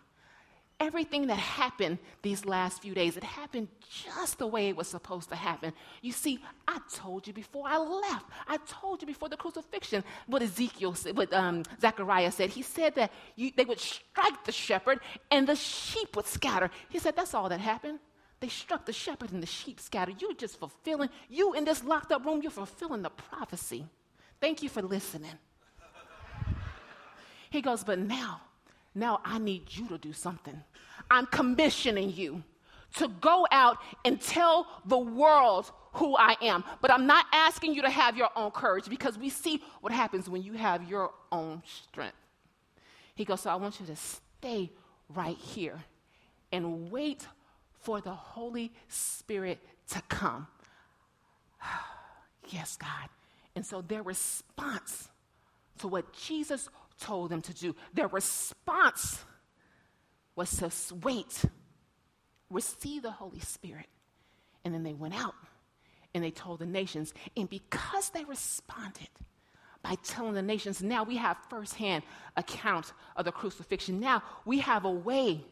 everything 0.80 1.26
that 1.26 1.38
happened 1.38 1.98
these 2.22 2.44
last 2.44 2.82
few 2.82 2.94
days, 2.94 3.16
it 3.16 3.24
happened 3.24 3.68
just 3.88 4.38
the 4.38 4.46
way 4.46 4.68
it 4.68 4.76
was 4.76 4.86
supposed 4.86 5.28
to 5.30 5.36
happen. 5.36 5.72
You 6.02 6.12
see, 6.12 6.40
I 6.66 6.78
told 6.92 7.26
you 7.26 7.32
before 7.32 7.64
I 7.66 7.78
left. 7.78 8.26
I 8.46 8.58
told 8.66 9.00
you 9.00 9.06
before 9.06 9.28
the 9.28 9.36
crucifixion 9.36 10.04
what 10.26 10.42
Ezekiel 10.42 10.94
said, 10.94 11.16
what 11.16 11.32
um, 11.32 11.64
Zechariah 11.80 12.30
said. 12.30 12.50
He 12.50 12.62
said 12.62 12.94
that 12.94 13.12
you, 13.36 13.50
they 13.56 13.64
would 13.64 13.80
strike 13.80 14.44
the 14.44 14.52
shepherd 14.52 15.00
and 15.30 15.46
the 15.46 15.56
sheep 15.56 16.14
would 16.16 16.26
scatter. 16.26 16.70
He 16.88 16.98
said 16.98 17.16
that's 17.16 17.34
all 17.34 17.48
that 17.48 17.60
happened. 17.60 17.98
They 18.40 18.48
struck 18.48 18.86
the 18.86 18.92
shepherd 18.92 19.32
and 19.32 19.42
the 19.42 19.48
sheep 19.48 19.80
scattered. 19.80 20.22
You're 20.22 20.34
just 20.34 20.60
fulfilling, 20.60 21.08
you 21.28 21.54
in 21.54 21.64
this 21.64 21.82
locked 21.82 22.12
up 22.12 22.24
room, 22.24 22.40
you're 22.40 22.52
fulfilling 22.52 23.02
the 23.02 23.10
prophecy. 23.10 23.84
Thank 24.40 24.62
you 24.62 24.68
for 24.68 24.82
listening. 24.82 25.32
He 27.50 27.60
goes, 27.60 27.84
but 27.84 27.98
now, 27.98 28.40
now 28.94 29.20
I 29.24 29.38
need 29.38 29.64
you 29.70 29.88
to 29.88 29.98
do 29.98 30.12
something. 30.12 30.62
I'm 31.10 31.26
commissioning 31.26 32.12
you 32.12 32.42
to 32.96 33.08
go 33.08 33.46
out 33.50 33.78
and 34.04 34.20
tell 34.20 34.66
the 34.86 34.98
world 34.98 35.70
who 35.92 36.16
I 36.16 36.36
am. 36.42 36.64
But 36.80 36.90
I'm 36.90 37.06
not 37.06 37.26
asking 37.32 37.74
you 37.74 37.82
to 37.82 37.90
have 37.90 38.16
your 38.16 38.30
own 38.36 38.50
courage 38.50 38.88
because 38.88 39.18
we 39.18 39.30
see 39.30 39.62
what 39.80 39.92
happens 39.92 40.28
when 40.28 40.42
you 40.42 40.54
have 40.54 40.88
your 40.88 41.12
own 41.30 41.62
strength. 41.64 42.16
He 43.14 43.24
goes, 43.24 43.40
So 43.40 43.50
I 43.50 43.56
want 43.56 43.80
you 43.80 43.86
to 43.86 43.96
stay 43.96 44.70
right 45.08 45.36
here 45.36 45.82
and 46.52 46.90
wait 46.90 47.26
for 47.80 48.00
the 48.00 48.12
Holy 48.12 48.72
Spirit 48.88 49.58
to 49.90 50.02
come. 50.08 50.46
yes, 52.48 52.76
God. 52.76 53.08
And 53.54 53.64
so 53.66 53.80
their 53.80 54.02
response 54.02 55.08
to 55.78 55.88
what 55.88 56.12
Jesus 56.12 56.68
told 57.00 57.30
them 57.30 57.42
to 57.42 57.54
do. 57.54 57.74
Their 57.94 58.08
response 58.08 59.24
was 60.34 60.56
to 60.58 60.94
wait, 61.02 61.44
receive 62.50 63.02
the 63.02 63.10
Holy 63.10 63.40
Spirit. 63.40 63.86
And 64.64 64.74
then 64.74 64.82
they 64.82 64.94
went 64.94 65.14
out 65.14 65.34
and 66.14 66.22
they 66.22 66.30
told 66.30 66.60
the 66.60 66.66
nations. 66.66 67.14
And 67.36 67.48
because 67.48 68.10
they 68.10 68.24
responded 68.24 69.08
by 69.82 69.96
telling 70.02 70.34
the 70.34 70.42
nations, 70.42 70.82
now 70.82 71.04
we 71.04 71.16
have 71.16 71.36
firsthand 71.48 72.02
account 72.36 72.92
of 73.16 73.24
the 73.24 73.32
crucifixion. 73.32 74.00
Now 74.00 74.22
we 74.44 74.58
have 74.60 74.84
a 74.84 74.90
way 74.90 75.44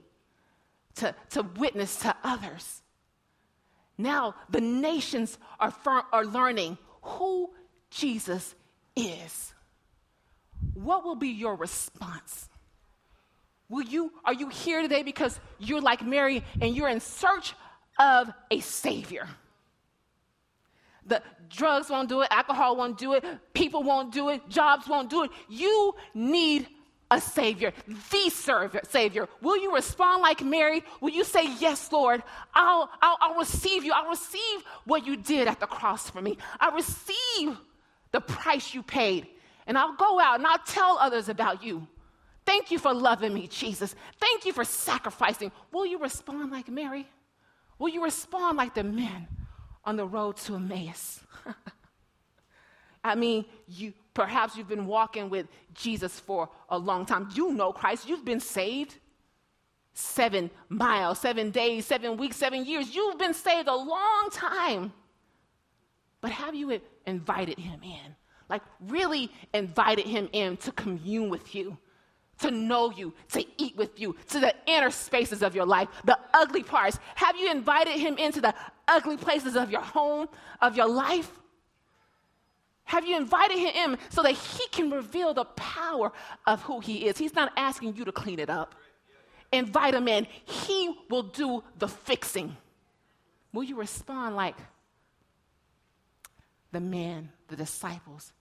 to, 0.96 1.14
to 1.30 1.42
witness 1.56 1.96
to 2.00 2.14
others. 2.24 2.82
Now 3.98 4.34
the 4.50 4.60
nations 4.60 5.38
are, 5.58 5.72
are 6.12 6.24
learning 6.24 6.78
who 7.02 7.50
Jesus 7.90 8.54
is 8.94 9.54
what 10.76 11.04
will 11.04 11.16
be 11.16 11.28
your 11.28 11.54
response? 11.54 12.48
Will 13.68 13.82
you, 13.82 14.12
are 14.24 14.34
you 14.34 14.48
here 14.48 14.82
today 14.82 15.02
because 15.02 15.40
you're 15.58 15.80
like 15.80 16.04
Mary 16.04 16.44
and 16.60 16.76
you're 16.76 16.88
in 16.88 17.00
search 17.00 17.54
of 17.98 18.30
a 18.50 18.60
Savior? 18.60 19.26
The 21.06 21.22
drugs 21.48 21.88
won't 21.88 22.08
do 22.08 22.20
it, 22.20 22.28
alcohol 22.30 22.76
won't 22.76 22.98
do 22.98 23.14
it, 23.14 23.24
people 23.54 23.82
won't 23.82 24.12
do 24.12 24.28
it, 24.28 24.48
jobs 24.48 24.86
won't 24.86 25.08
do 25.08 25.24
it. 25.24 25.30
You 25.48 25.94
need 26.14 26.68
a 27.10 27.20
Savior, 27.20 27.72
the 27.86 28.80
Savior. 28.88 29.28
Will 29.40 29.56
you 29.56 29.74
respond 29.74 30.22
like 30.22 30.44
Mary? 30.44 30.82
Will 31.00 31.10
you 31.10 31.24
say, 31.24 31.48
Yes, 31.58 31.90
Lord, 31.92 32.22
I'll, 32.54 32.90
I'll, 33.00 33.16
I'll 33.20 33.38
receive 33.38 33.84
you. 33.84 33.92
I'll 33.92 34.10
receive 34.10 34.64
what 34.84 35.06
you 35.06 35.16
did 35.16 35.46
at 35.46 35.60
the 35.60 35.66
cross 35.66 36.10
for 36.10 36.20
me. 36.20 36.36
I 36.58 36.74
receive 36.74 37.56
the 38.10 38.20
price 38.20 38.74
you 38.74 38.82
paid 38.82 39.28
and 39.66 39.76
I'll 39.76 39.96
go 39.96 40.20
out 40.20 40.36
and 40.36 40.46
I'll 40.46 40.58
tell 40.58 40.98
others 40.98 41.28
about 41.28 41.62
you. 41.62 41.86
Thank 42.44 42.70
you 42.70 42.78
for 42.78 42.94
loving 42.94 43.34
me, 43.34 43.48
Jesus. 43.48 43.94
Thank 44.20 44.46
you 44.46 44.52
for 44.52 44.64
sacrificing. 44.64 45.50
Will 45.72 45.86
you 45.86 45.98
respond 45.98 46.52
like 46.52 46.68
Mary? 46.68 47.06
Will 47.78 47.88
you 47.88 48.04
respond 48.04 48.56
like 48.56 48.74
the 48.74 48.84
men 48.84 49.26
on 49.84 49.96
the 49.96 50.06
road 50.06 50.36
to 50.38 50.54
Emmaus? 50.54 51.20
I 53.04 53.14
mean, 53.14 53.44
you 53.66 53.92
Perhaps 54.16 54.56
you've 54.56 54.66
been 54.66 54.86
walking 54.86 55.28
with 55.28 55.46
Jesus 55.74 56.18
for 56.18 56.48
a 56.70 56.78
long 56.78 57.04
time. 57.04 57.28
You 57.34 57.52
know 57.52 57.70
Christ, 57.70 58.08
you've 58.08 58.24
been 58.24 58.40
saved. 58.40 58.96
Seven 59.92 60.50
miles, 60.70 61.18
seven 61.18 61.50
days, 61.50 61.84
seven 61.84 62.16
weeks, 62.16 62.36
seven 62.36 62.64
years. 62.64 62.94
You've 62.94 63.18
been 63.18 63.34
saved 63.34 63.68
a 63.68 63.76
long 63.76 64.28
time. 64.32 64.90
But 66.22 66.30
have 66.30 66.54
you 66.54 66.80
invited 67.04 67.58
him 67.58 67.82
in? 67.82 68.16
Like, 68.48 68.62
really 68.80 69.30
invited 69.52 70.06
him 70.06 70.28
in 70.32 70.56
to 70.58 70.72
commune 70.72 71.30
with 71.30 71.54
you, 71.54 71.76
to 72.40 72.50
know 72.50 72.90
you, 72.90 73.12
to 73.32 73.44
eat 73.58 73.76
with 73.76 73.98
you, 73.98 74.16
to 74.28 74.40
the 74.40 74.54
inner 74.66 74.90
spaces 74.90 75.42
of 75.42 75.54
your 75.54 75.66
life, 75.66 75.88
the 76.04 76.18
ugly 76.32 76.62
parts. 76.62 76.98
Have 77.16 77.36
you 77.36 77.50
invited 77.50 77.98
him 77.98 78.16
into 78.18 78.40
the 78.40 78.54
ugly 78.86 79.16
places 79.16 79.56
of 79.56 79.70
your 79.70 79.80
home, 79.80 80.28
of 80.60 80.76
your 80.76 80.88
life? 80.88 81.30
Have 82.84 83.04
you 83.04 83.16
invited 83.16 83.58
him 83.58 83.74
in 83.74 83.98
so 84.10 84.22
that 84.22 84.32
he 84.32 84.68
can 84.68 84.90
reveal 84.90 85.34
the 85.34 85.44
power 85.44 86.12
of 86.46 86.62
who 86.62 86.78
he 86.78 87.06
is? 87.08 87.18
He's 87.18 87.34
not 87.34 87.52
asking 87.56 87.96
you 87.96 88.04
to 88.04 88.12
clean 88.12 88.38
it 88.38 88.48
up. 88.48 88.76
Invite 89.52 89.94
him 89.94 90.06
in. 90.06 90.26
He 90.44 90.94
will 91.10 91.24
do 91.24 91.64
the 91.78 91.88
fixing. 91.88 92.56
Will 93.52 93.64
you 93.64 93.76
respond 93.76 94.36
like 94.36 94.56
the 96.70 96.80
men, 96.80 97.30
the 97.48 97.56
disciples 97.56 98.32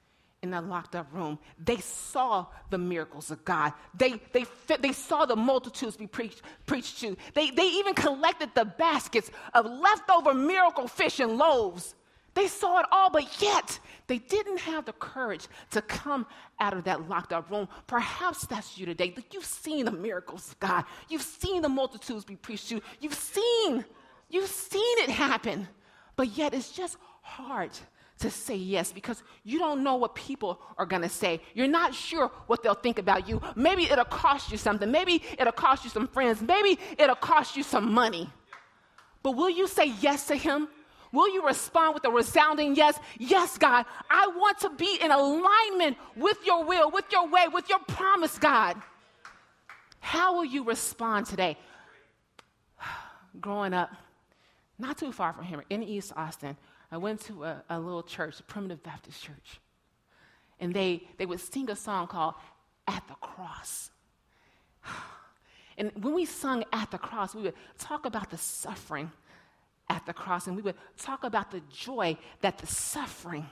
in 0.45 0.51
that 0.51 0.65
locked 0.65 0.95
up 0.95 1.07
room? 1.11 1.37
They 1.63 1.77
saw 1.77 2.45
the 2.69 2.77
miracles 2.77 3.31
of 3.31 3.43
God. 3.43 3.73
They, 3.97 4.21
they, 4.31 4.45
they 4.79 4.93
saw 4.93 5.25
the 5.25 5.35
multitudes 5.35 5.97
be 5.97 6.07
preached, 6.07 6.41
preached 6.65 6.99
to. 7.01 7.17
They, 7.33 7.51
they 7.51 7.67
even 7.67 7.93
collected 7.93 8.51
the 8.55 8.65
baskets 8.65 9.29
of 9.53 9.65
leftover 9.65 10.33
miracle 10.33 10.87
fish 10.87 11.19
and 11.19 11.37
loaves 11.37 11.95
they 12.35 12.47
saw 12.47 12.79
it 12.81 12.85
all, 12.91 13.09
but 13.09 13.41
yet 13.41 13.79
they 14.07 14.17
didn't 14.17 14.59
have 14.59 14.85
the 14.85 14.93
courage 14.93 15.47
to 15.71 15.81
come 15.81 16.27
out 16.59 16.73
of 16.73 16.83
that 16.83 17.07
locked 17.09 17.31
up 17.31 17.49
room. 17.49 17.67
Perhaps 17.87 18.45
that's 18.45 18.77
you 18.77 18.85
today. 18.85 19.15
You've 19.31 19.45
seen 19.45 19.85
the 19.85 19.91
miracles 19.91 20.51
of 20.51 20.59
God. 20.59 20.83
You've 21.07 21.21
seen 21.21 21.61
the 21.61 21.69
multitudes 21.69 22.25
be 22.25 22.35
preached 22.35 22.67
to. 22.69 22.81
You've 22.99 23.13
seen, 23.13 23.85
you've 24.29 24.49
seen 24.49 24.97
it 24.99 25.09
happen. 25.09 25.67
But 26.17 26.37
yet 26.37 26.53
it's 26.53 26.71
just 26.71 26.97
hard 27.21 27.71
to 28.19 28.29
say 28.29 28.55
yes 28.55 28.91
because 28.91 29.21
you 29.43 29.59
don't 29.59 29.83
know 29.83 29.95
what 29.95 30.15
people 30.15 30.59
are 30.77 30.85
going 30.85 31.01
to 31.01 31.09
say. 31.09 31.41
You're 31.53 31.67
not 31.67 31.93
sure 31.93 32.31
what 32.47 32.63
they'll 32.63 32.73
think 32.73 32.97
about 32.97 33.27
you. 33.27 33.41
Maybe 33.55 33.83
it'll 33.83 34.05
cost 34.05 34.51
you 34.51 34.57
something. 34.57 34.89
Maybe 34.89 35.21
it'll 35.37 35.51
cost 35.51 35.83
you 35.83 35.89
some 35.89 36.07
friends. 36.07 36.41
Maybe 36.41 36.79
it'll 36.97 37.15
cost 37.15 37.57
you 37.57 37.63
some 37.63 37.93
money. 37.93 38.29
But 39.21 39.31
will 39.31 39.49
you 39.49 39.67
say 39.67 39.93
yes 40.01 40.27
to 40.27 40.35
him? 40.35 40.69
Will 41.11 41.33
you 41.33 41.45
respond 41.45 41.93
with 41.93 42.05
a 42.05 42.11
resounding 42.11 42.75
yes? 42.75 42.99
Yes, 43.17 43.57
God. 43.57 43.85
I 44.09 44.27
want 44.27 44.59
to 44.59 44.69
be 44.69 44.99
in 45.01 45.11
alignment 45.11 45.97
with 46.15 46.37
your 46.45 46.63
will, 46.63 46.91
with 46.91 47.05
your 47.11 47.27
way, 47.27 47.47
with 47.51 47.69
your 47.69 47.79
promise, 47.79 48.37
God. 48.37 48.75
How 49.99 50.35
will 50.35 50.45
you 50.45 50.63
respond 50.63 51.25
today? 51.25 51.57
Growing 53.41 53.73
up, 53.73 53.91
not 54.77 54.97
too 54.97 55.11
far 55.11 55.33
from 55.33 55.45
here, 55.45 55.63
in 55.69 55.83
East 55.83 56.13
Austin, 56.15 56.57
I 56.95 56.97
went 56.97 57.19
to 57.25 57.43
a, 57.43 57.61
a 57.69 57.77
little 57.77 58.03
church, 58.03 58.39
a 58.39 58.43
primitive 58.43 58.81
Baptist 58.81 59.21
church. 59.21 59.59
And 60.61 60.73
they, 60.73 61.03
they 61.17 61.25
would 61.25 61.41
sing 61.41 61.69
a 61.69 61.75
song 61.75 62.07
called 62.07 62.35
At 62.87 63.05
the 63.09 63.15
Cross. 63.15 63.91
And 65.77 65.91
when 66.01 66.13
we 66.13 66.23
sung 66.23 66.63
At 66.71 66.91
the 66.91 66.97
Cross, 66.97 67.35
we 67.35 67.41
would 67.41 67.53
talk 67.77 68.05
about 68.05 68.29
the 68.29 68.37
suffering 68.37 69.11
at 69.89 70.05
the 70.05 70.13
cross, 70.13 70.47
and 70.47 70.55
we 70.55 70.61
would 70.61 70.75
talk 70.97 71.25
about 71.25 71.51
the 71.51 71.61
joy 71.69 72.17
that 72.39 72.57
the 72.59 72.65
suffering 72.65 73.45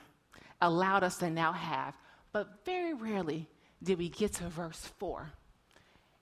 allowed 0.62 1.04
us 1.04 1.18
to 1.18 1.28
now 1.28 1.52
have. 1.52 1.94
But 2.32 2.64
very 2.64 2.94
rarely 2.94 3.46
did 3.82 3.98
we 3.98 4.08
get 4.08 4.32
to 4.34 4.48
verse 4.48 4.90
4. 4.98 5.30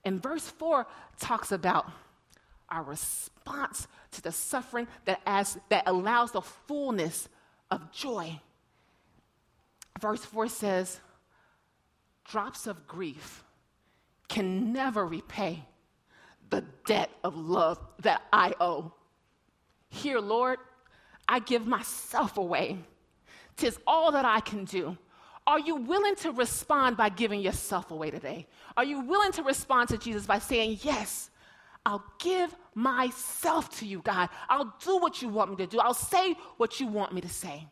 And 0.03 0.21
verse 0.21 0.47
4 0.49 0.85
talks 1.19 1.53
about 1.53 1.89
our 2.73 2.83
response 2.83 3.87
to 4.11 4.21
the 4.21 4.31
suffering 4.31 4.87
that, 5.05 5.21
as, 5.25 5.57
that 5.69 5.83
allows 5.85 6.31
the 6.31 6.41
fullness 6.41 7.29
of 7.69 7.91
joy. 7.91 8.39
Verse 10.01 10.25
4 10.25 10.47
says, 10.47 10.99
Drops 12.25 12.67
of 12.67 12.87
grief 12.87 13.43
can 14.27 14.73
never 14.73 15.05
repay 15.05 15.63
the 16.49 16.63
debt 16.85 17.09
of 17.23 17.37
love 17.37 17.79
that 18.01 18.23
I 18.31 18.53
owe. 18.59 18.91
Here, 19.89 20.19
Lord, 20.19 20.57
I 21.27 21.39
give 21.39 21.67
myself 21.67 22.37
away. 22.37 22.79
Tis 23.55 23.77
all 23.85 24.11
that 24.13 24.25
I 24.25 24.39
can 24.39 24.65
do. 24.65 24.97
Are 25.45 25.59
you 25.59 25.75
willing 25.75 26.15
to 26.17 26.31
respond 26.31 26.97
by 26.97 27.09
giving 27.09 27.41
yourself 27.41 27.91
away 27.91 28.09
today? 28.09 28.47
Are 28.77 28.83
you 28.83 29.01
willing 29.01 29.31
to 29.33 29.43
respond 29.43 29.89
to 29.89 29.97
Jesus 29.97 30.25
by 30.25 30.39
saying, 30.39 30.79
Yes, 30.81 31.29
I'll 31.85 32.03
give 32.19 32.55
myself 32.75 33.69
to 33.79 33.85
you, 33.85 34.01
God. 34.01 34.29
I'll 34.49 34.75
do 34.83 34.97
what 34.97 35.21
you 35.21 35.27
want 35.29 35.51
me 35.51 35.57
to 35.57 35.67
do. 35.67 35.79
I'll 35.79 35.93
say 35.93 36.35
what 36.57 36.79
you 36.79 36.87
want 36.87 37.13
me 37.13 37.21
to 37.21 37.29
say. 37.29 37.67